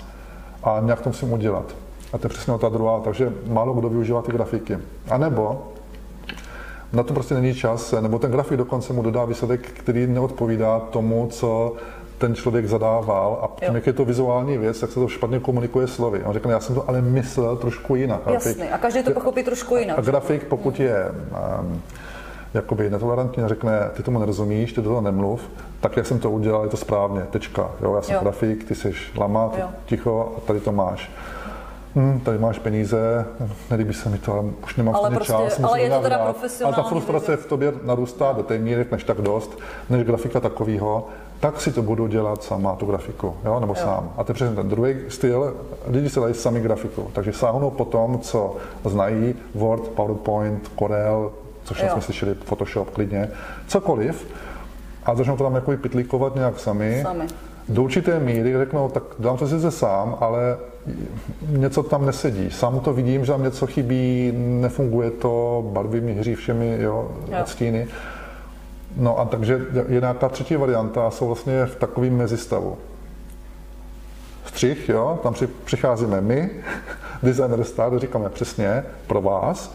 a 0.64 0.78
nějak 0.82 1.00
to 1.00 1.08
musím 1.08 1.32
udělat. 1.32 1.64
A 2.12 2.18
to 2.18 2.26
je 2.26 2.28
přesně 2.28 2.58
ta 2.58 2.68
druhá, 2.68 3.00
takže 3.00 3.32
málo 3.46 3.74
kdo 3.74 3.88
využívá 3.88 4.22
ty 4.22 4.32
grafiky. 4.32 4.78
A 5.10 5.18
nebo 5.18 5.62
na 6.92 7.02
to 7.02 7.14
prostě 7.14 7.34
není 7.34 7.54
čas, 7.54 7.94
nebo 8.00 8.18
ten 8.18 8.30
grafik 8.30 8.56
dokonce 8.56 8.92
mu 8.92 9.02
dodá 9.02 9.24
výsledek, 9.24 9.60
který 9.60 10.06
neodpovídá 10.06 10.80
tomu, 10.80 11.28
co 11.32 11.72
ten 12.18 12.34
člověk 12.34 12.66
zadával 12.68 13.38
a 13.42 13.60
tím, 13.60 13.68
Jo. 13.68 13.74
jak 13.74 13.86
je 13.86 13.92
to 13.92 14.04
vizuální 14.04 14.58
věc, 14.58 14.80
tak 14.80 14.90
se 14.90 15.00
to 15.00 15.08
špatně 15.08 15.40
komunikuje 15.40 15.86
slovy. 15.86 16.22
On 16.24 16.32
řekne, 16.32 16.52
já 16.52 16.60
jsem 16.60 16.74
to 16.74 16.88
ale 16.88 17.02
myslel 17.02 17.56
trošku 17.56 17.94
jinak. 17.94 18.20
Jasně, 18.32 18.70
a 18.70 18.78
každý 18.78 19.02
to 19.02 19.10
pochopí 19.10 19.42
trošku 19.42 19.76
jinak. 19.76 19.98
A 19.98 20.02
grafik, 20.02 20.44
pokud 20.44 20.80
je 20.80 21.04
um, 21.60 21.82
jakoby 22.54 22.90
netolerantní 22.90 23.42
a 23.42 23.48
řekne, 23.48 23.90
ty 23.94 24.02
tomu 24.02 24.18
nerozumíš, 24.18 24.72
ty 24.72 24.80
do 24.80 24.88
toho 24.88 25.00
nemluv, 25.00 25.40
tak 25.80 25.96
jak 25.96 26.06
jsem 26.06 26.18
to 26.18 26.30
udělal, 26.30 26.64
je 26.64 26.70
to 26.70 26.76
správně, 26.76 27.22
tečka. 27.30 27.70
Jo, 27.82 27.94
já 27.94 28.02
jsem 28.02 28.14
Jo. 28.14 28.20
grafik, 28.22 28.64
ty 28.64 28.74
jsi 28.74 28.92
lama, 29.16 29.48
ty 29.48 29.60
Jo. 29.60 29.66
ticho 29.86 30.32
a 30.36 30.40
tady 30.40 30.60
to 30.60 30.72
máš. 30.72 31.10
Hm, 31.96 32.20
tady 32.24 32.38
máš 32.38 32.58
peníze, 32.58 33.26
nelíbí 33.70 33.94
se 33.94 34.08
mi 34.08 34.18
to, 34.18 34.32
ale 34.32 34.42
už 34.64 34.76
nemám 34.76 34.94
Ale 34.94 35.10
prostě- 35.10 35.32
čas. 35.32 35.60
ale 35.62 35.80
je 35.80 35.90
to 35.90 36.00
teda 36.00 36.16
dát. 36.16 36.24
profesionální 36.24 36.74
Ale 36.76 36.84
ta 36.84 36.88
frustrace 36.90 37.36
v 37.36 37.46
tobě 37.46 37.72
narůstá 37.82 38.32
do 38.32 38.42
té 38.42 38.58
míry, 38.58 38.86
než 38.92 39.04
tak 39.04 39.16
dost, 39.20 39.58
než 39.90 40.04
grafika 40.04 40.40
takového, 40.40 41.06
tak 41.40 41.60
si 41.60 41.72
to 41.72 41.82
budu 41.82 42.06
dělat 42.06 42.42
sama, 42.42 42.76
tu 42.76 42.86
grafiku, 42.86 43.34
jo, 43.44 43.60
nebo 43.60 43.72
jo. 43.76 43.82
sám. 43.84 44.12
A 44.16 44.24
to 44.24 44.30
je 44.30 44.34
přesně 44.34 44.56
ten 44.56 44.68
druhý 44.68 44.94
styl, 45.08 45.54
lidi 45.86 46.10
si 46.10 46.20
dají 46.20 46.34
sami 46.34 46.60
grafiku, 46.60 47.10
takže 47.12 47.32
sáhnou 47.32 47.70
po 47.70 47.84
tom, 47.84 48.18
co 48.20 48.56
znají, 48.84 49.34
Word, 49.54 49.88
PowerPoint, 49.88 50.70
Corel, 50.78 51.32
což 51.64 51.82
Jo. 51.82 51.88
jsme 51.92 52.02
slyšeli, 52.02 52.34
Photoshop, 52.34 52.90
klidně, 52.90 53.28
cokoliv, 53.66 54.26
a 55.04 55.14
začnou 55.14 55.36
to 55.36 55.44
tam 55.44 55.54
jako 55.54 55.72
pitlíkovat 55.76 56.34
nějak 56.34 56.58
sami. 56.60 57.00
Sami. 57.02 57.24
Do 57.68 57.82
určité 57.82 58.20
míry 58.20 58.58
řeknou, 58.58 58.88
tak 58.88 59.02
dám 59.18 59.36
to 59.36 59.48
sice 59.48 59.70
sám, 59.70 60.16
ale 60.20 60.58
něco 61.48 61.82
tam 61.82 62.06
nesedí. 62.06 62.50
Sám 62.50 62.80
to 62.80 62.92
vidím, 62.92 63.24
že 63.24 63.32
tam 63.32 63.42
něco 63.42 63.66
chybí, 63.66 64.32
nefunguje 64.36 65.10
to, 65.10 65.64
barvy 65.72 66.00
mi 66.00 66.14
hří 66.14 66.34
všemi 66.34 66.76
jo, 66.80 67.10
Jo. 67.28 67.38
odstíny. 67.42 67.88
No 68.96 69.18
a 69.18 69.24
takže 69.24 69.60
je 69.88 70.00
nějaká 70.00 70.28
třetí 70.28 70.56
varianta 70.56 71.06
a 71.06 71.10
jsou 71.10 71.26
vlastně 71.26 71.66
v 71.66 71.76
takovém 71.76 72.16
mezistavu. 72.16 72.76
Střih, 74.44 74.88
jo, 74.88 75.18
tam 75.22 75.34
při, 75.34 75.46
přicházíme 75.46 76.20
my, 76.20 76.50
designer 77.22 77.64
stát, 77.64 77.92
říkáme 77.96 78.28
přesně 78.28 78.84
pro 79.06 79.22
vás, 79.22 79.74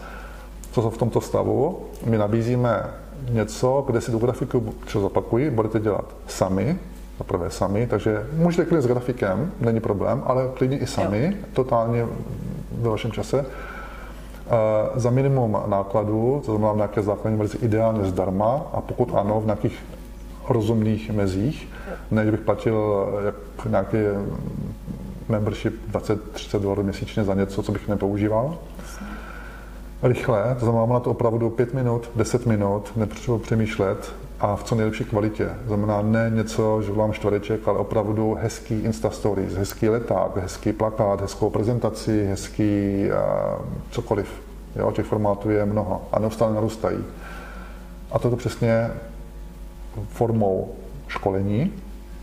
co 0.72 0.82
jsou 0.82 0.90
v 0.90 0.98
tomto 0.98 1.20
stavu. 1.20 1.86
My 2.06 2.18
nabízíme 2.18 2.84
něco, 3.30 3.84
kde 3.86 4.00
si 4.00 4.10
tu 4.10 4.18
grafiku, 4.18 4.74
co 4.86 5.00
zopakuji, 5.00 5.50
budete 5.50 5.80
dělat 5.80 6.04
sami, 6.26 6.78
prvé 7.24 7.50
sami, 7.50 7.86
takže 7.86 8.26
můžete 8.32 8.64
klidně 8.64 8.82
s 8.82 8.86
grafikem, 8.86 9.52
není 9.60 9.80
problém, 9.80 10.22
ale 10.26 10.48
klidně 10.54 10.78
i 10.78 10.86
sami, 10.86 11.36
totálně 11.52 12.06
ve 12.80 12.88
vašem 12.88 13.12
čase. 13.12 13.44
Eh, 14.46 15.00
za 15.00 15.10
minimum 15.10 15.56
nákladů, 15.66 16.42
to 16.46 16.52
znamená 16.52 16.72
v 16.72 16.76
nějaké 16.76 17.02
základní 17.02 17.38
verzi 17.38 17.58
ideálně 17.62 18.04
zdarma 18.04 18.60
a 18.72 18.80
pokud 18.80 19.14
ano, 19.14 19.40
v 19.40 19.44
nějakých 19.44 19.84
rozumných 20.48 21.10
mezích, 21.10 21.68
ne, 22.10 22.24
že 22.24 22.30
bych 22.30 22.40
platil 22.40 23.08
eh, 23.20 23.26
jak 23.26 23.34
nějaký 23.68 23.96
membership 25.28 25.74
20-30 25.92 26.60
dolarů 26.60 26.82
měsíčně 26.82 27.24
za 27.24 27.34
něco, 27.34 27.62
co 27.62 27.72
bych 27.72 27.88
nepoužíval. 27.88 28.58
Rychle, 30.02 30.56
to 30.58 30.64
znamená, 30.64 30.86
na 30.86 31.00
to 31.00 31.10
opravdu 31.10 31.50
5 31.50 31.74
minut, 31.74 32.10
10 32.16 32.46
minut, 32.46 32.92
nepotřebuji 32.96 33.38
přemýšlet 33.38 34.12
a 34.42 34.56
v 34.56 34.64
co 34.64 34.74
nejlepší 34.74 35.04
kvalitě. 35.04 35.44
To 35.44 35.68
znamená 35.68 36.02
ne 36.02 36.30
něco, 36.34 36.82
že 36.82 36.92
volám 36.92 37.12
čtvereček, 37.12 37.68
ale 37.68 37.78
opravdu 37.78 38.38
hezký 38.40 38.80
Insta 38.80 39.10
Stories, 39.10 39.54
hezký 39.54 39.88
leták, 39.88 40.36
hezký 40.36 40.72
plakát, 40.72 41.20
hezkou 41.20 41.50
prezentaci, 41.50 42.24
hezký 42.24 43.04
uh, 43.06 43.64
cokoliv. 43.90 44.28
Jo, 44.76 44.92
těch 44.92 45.06
formátů 45.06 45.50
je 45.50 45.64
mnoho 45.64 46.02
a 46.12 46.18
neustále 46.18 46.54
narůstají. 46.54 46.98
A 48.12 48.18
toto 48.18 48.36
přesně 48.36 48.90
formou 50.08 50.74
školení, 51.08 51.72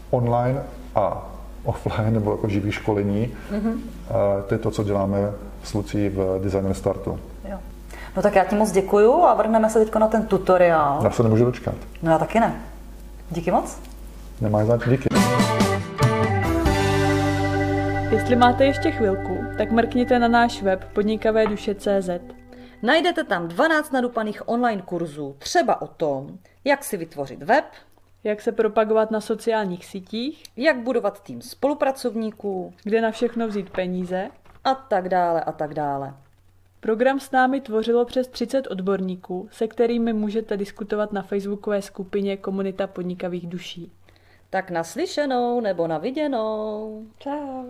online 0.09 0.61
a 0.95 1.29
offline, 1.63 2.13
nebo 2.13 2.31
jako 2.31 2.47
živý 2.47 2.71
školení. 2.71 3.33
Mm-hmm. 3.51 3.77
To 4.47 4.53
je 4.53 4.57
to, 4.57 4.71
co 4.71 4.83
děláme 4.83 5.31
s 5.63 5.73
Lucí 5.73 6.09
v 6.09 6.39
Designer 6.43 6.73
Startu. 6.73 7.19
No 8.19 8.23
tak 8.23 8.35
já 8.35 8.43
ti 8.43 8.55
moc 8.55 8.71
děkuju 8.71 9.23
a 9.23 9.33
vrhneme 9.33 9.69
se 9.69 9.79
teď 9.79 9.95
na 9.95 10.07
ten 10.07 10.25
tutoriál. 10.25 10.99
Já 11.03 11.11
se 11.11 11.23
nemůžu 11.23 11.45
dočkat. 11.45 11.75
No 12.01 12.11
já 12.11 12.17
taky 12.17 12.39
ne. 12.39 12.61
Díky 13.29 13.51
moc. 13.51 13.79
Nemáš 14.41 14.65
zač, 14.65 14.81
díky. 14.89 15.09
Jestli 18.11 18.35
máte 18.35 18.65
ještě 18.65 18.91
chvilku, 18.91 19.37
tak 19.57 19.71
mrkněte 19.71 20.19
na 20.19 20.27
náš 20.27 20.61
web 20.61 20.83
podnikavéduše.cz. 20.93 22.09
Najdete 22.83 23.23
tam 23.23 23.47
12 23.47 23.91
nadupaných 23.91 24.49
online 24.49 24.81
kurzů, 24.81 25.35
třeba 25.39 25.81
o 25.81 25.87
tom, 25.87 26.27
jak 26.65 26.83
si 26.83 26.97
vytvořit 26.97 27.43
web, 27.43 27.65
Jak 28.23 28.41
se 28.41 28.51
propagovat 28.51 29.11
na 29.11 29.21
sociálních 29.21 29.85
sítích, 29.85 30.43
jak 30.57 30.77
budovat 30.77 31.23
tým 31.23 31.41
spolupracovníků 31.41 32.73
kde 32.83 33.01
na 33.01 33.11
všechno 33.11 33.47
vzít 33.47 33.69
peníze. 33.69 34.29
a 34.63 34.75
tak 34.75 35.09
dále 35.09 35.41
a 35.41 35.51
tak 35.51 35.73
dále. 35.73 36.13
Program 36.79 37.19
s 37.19 37.31
námi 37.31 37.61
tvořilo 37.61 38.05
přes 38.05 38.27
30 38.27 38.67
odborníků, 38.67 39.49
se 39.51 39.67
kterými 39.67 40.13
můžete 40.13 40.57
diskutovat 40.57 41.13
na 41.13 41.21
facebookové 41.21 41.81
skupině 41.81 42.37
Komunita 42.37 42.87
podnikavých 42.87 43.47
duší. 43.47 43.91
Tak 44.49 44.71
naslyšenou 44.71 45.61
nebo 45.61 45.87
na 45.87 45.97
viděnou. 45.97 47.05
Ciao. 47.19 47.65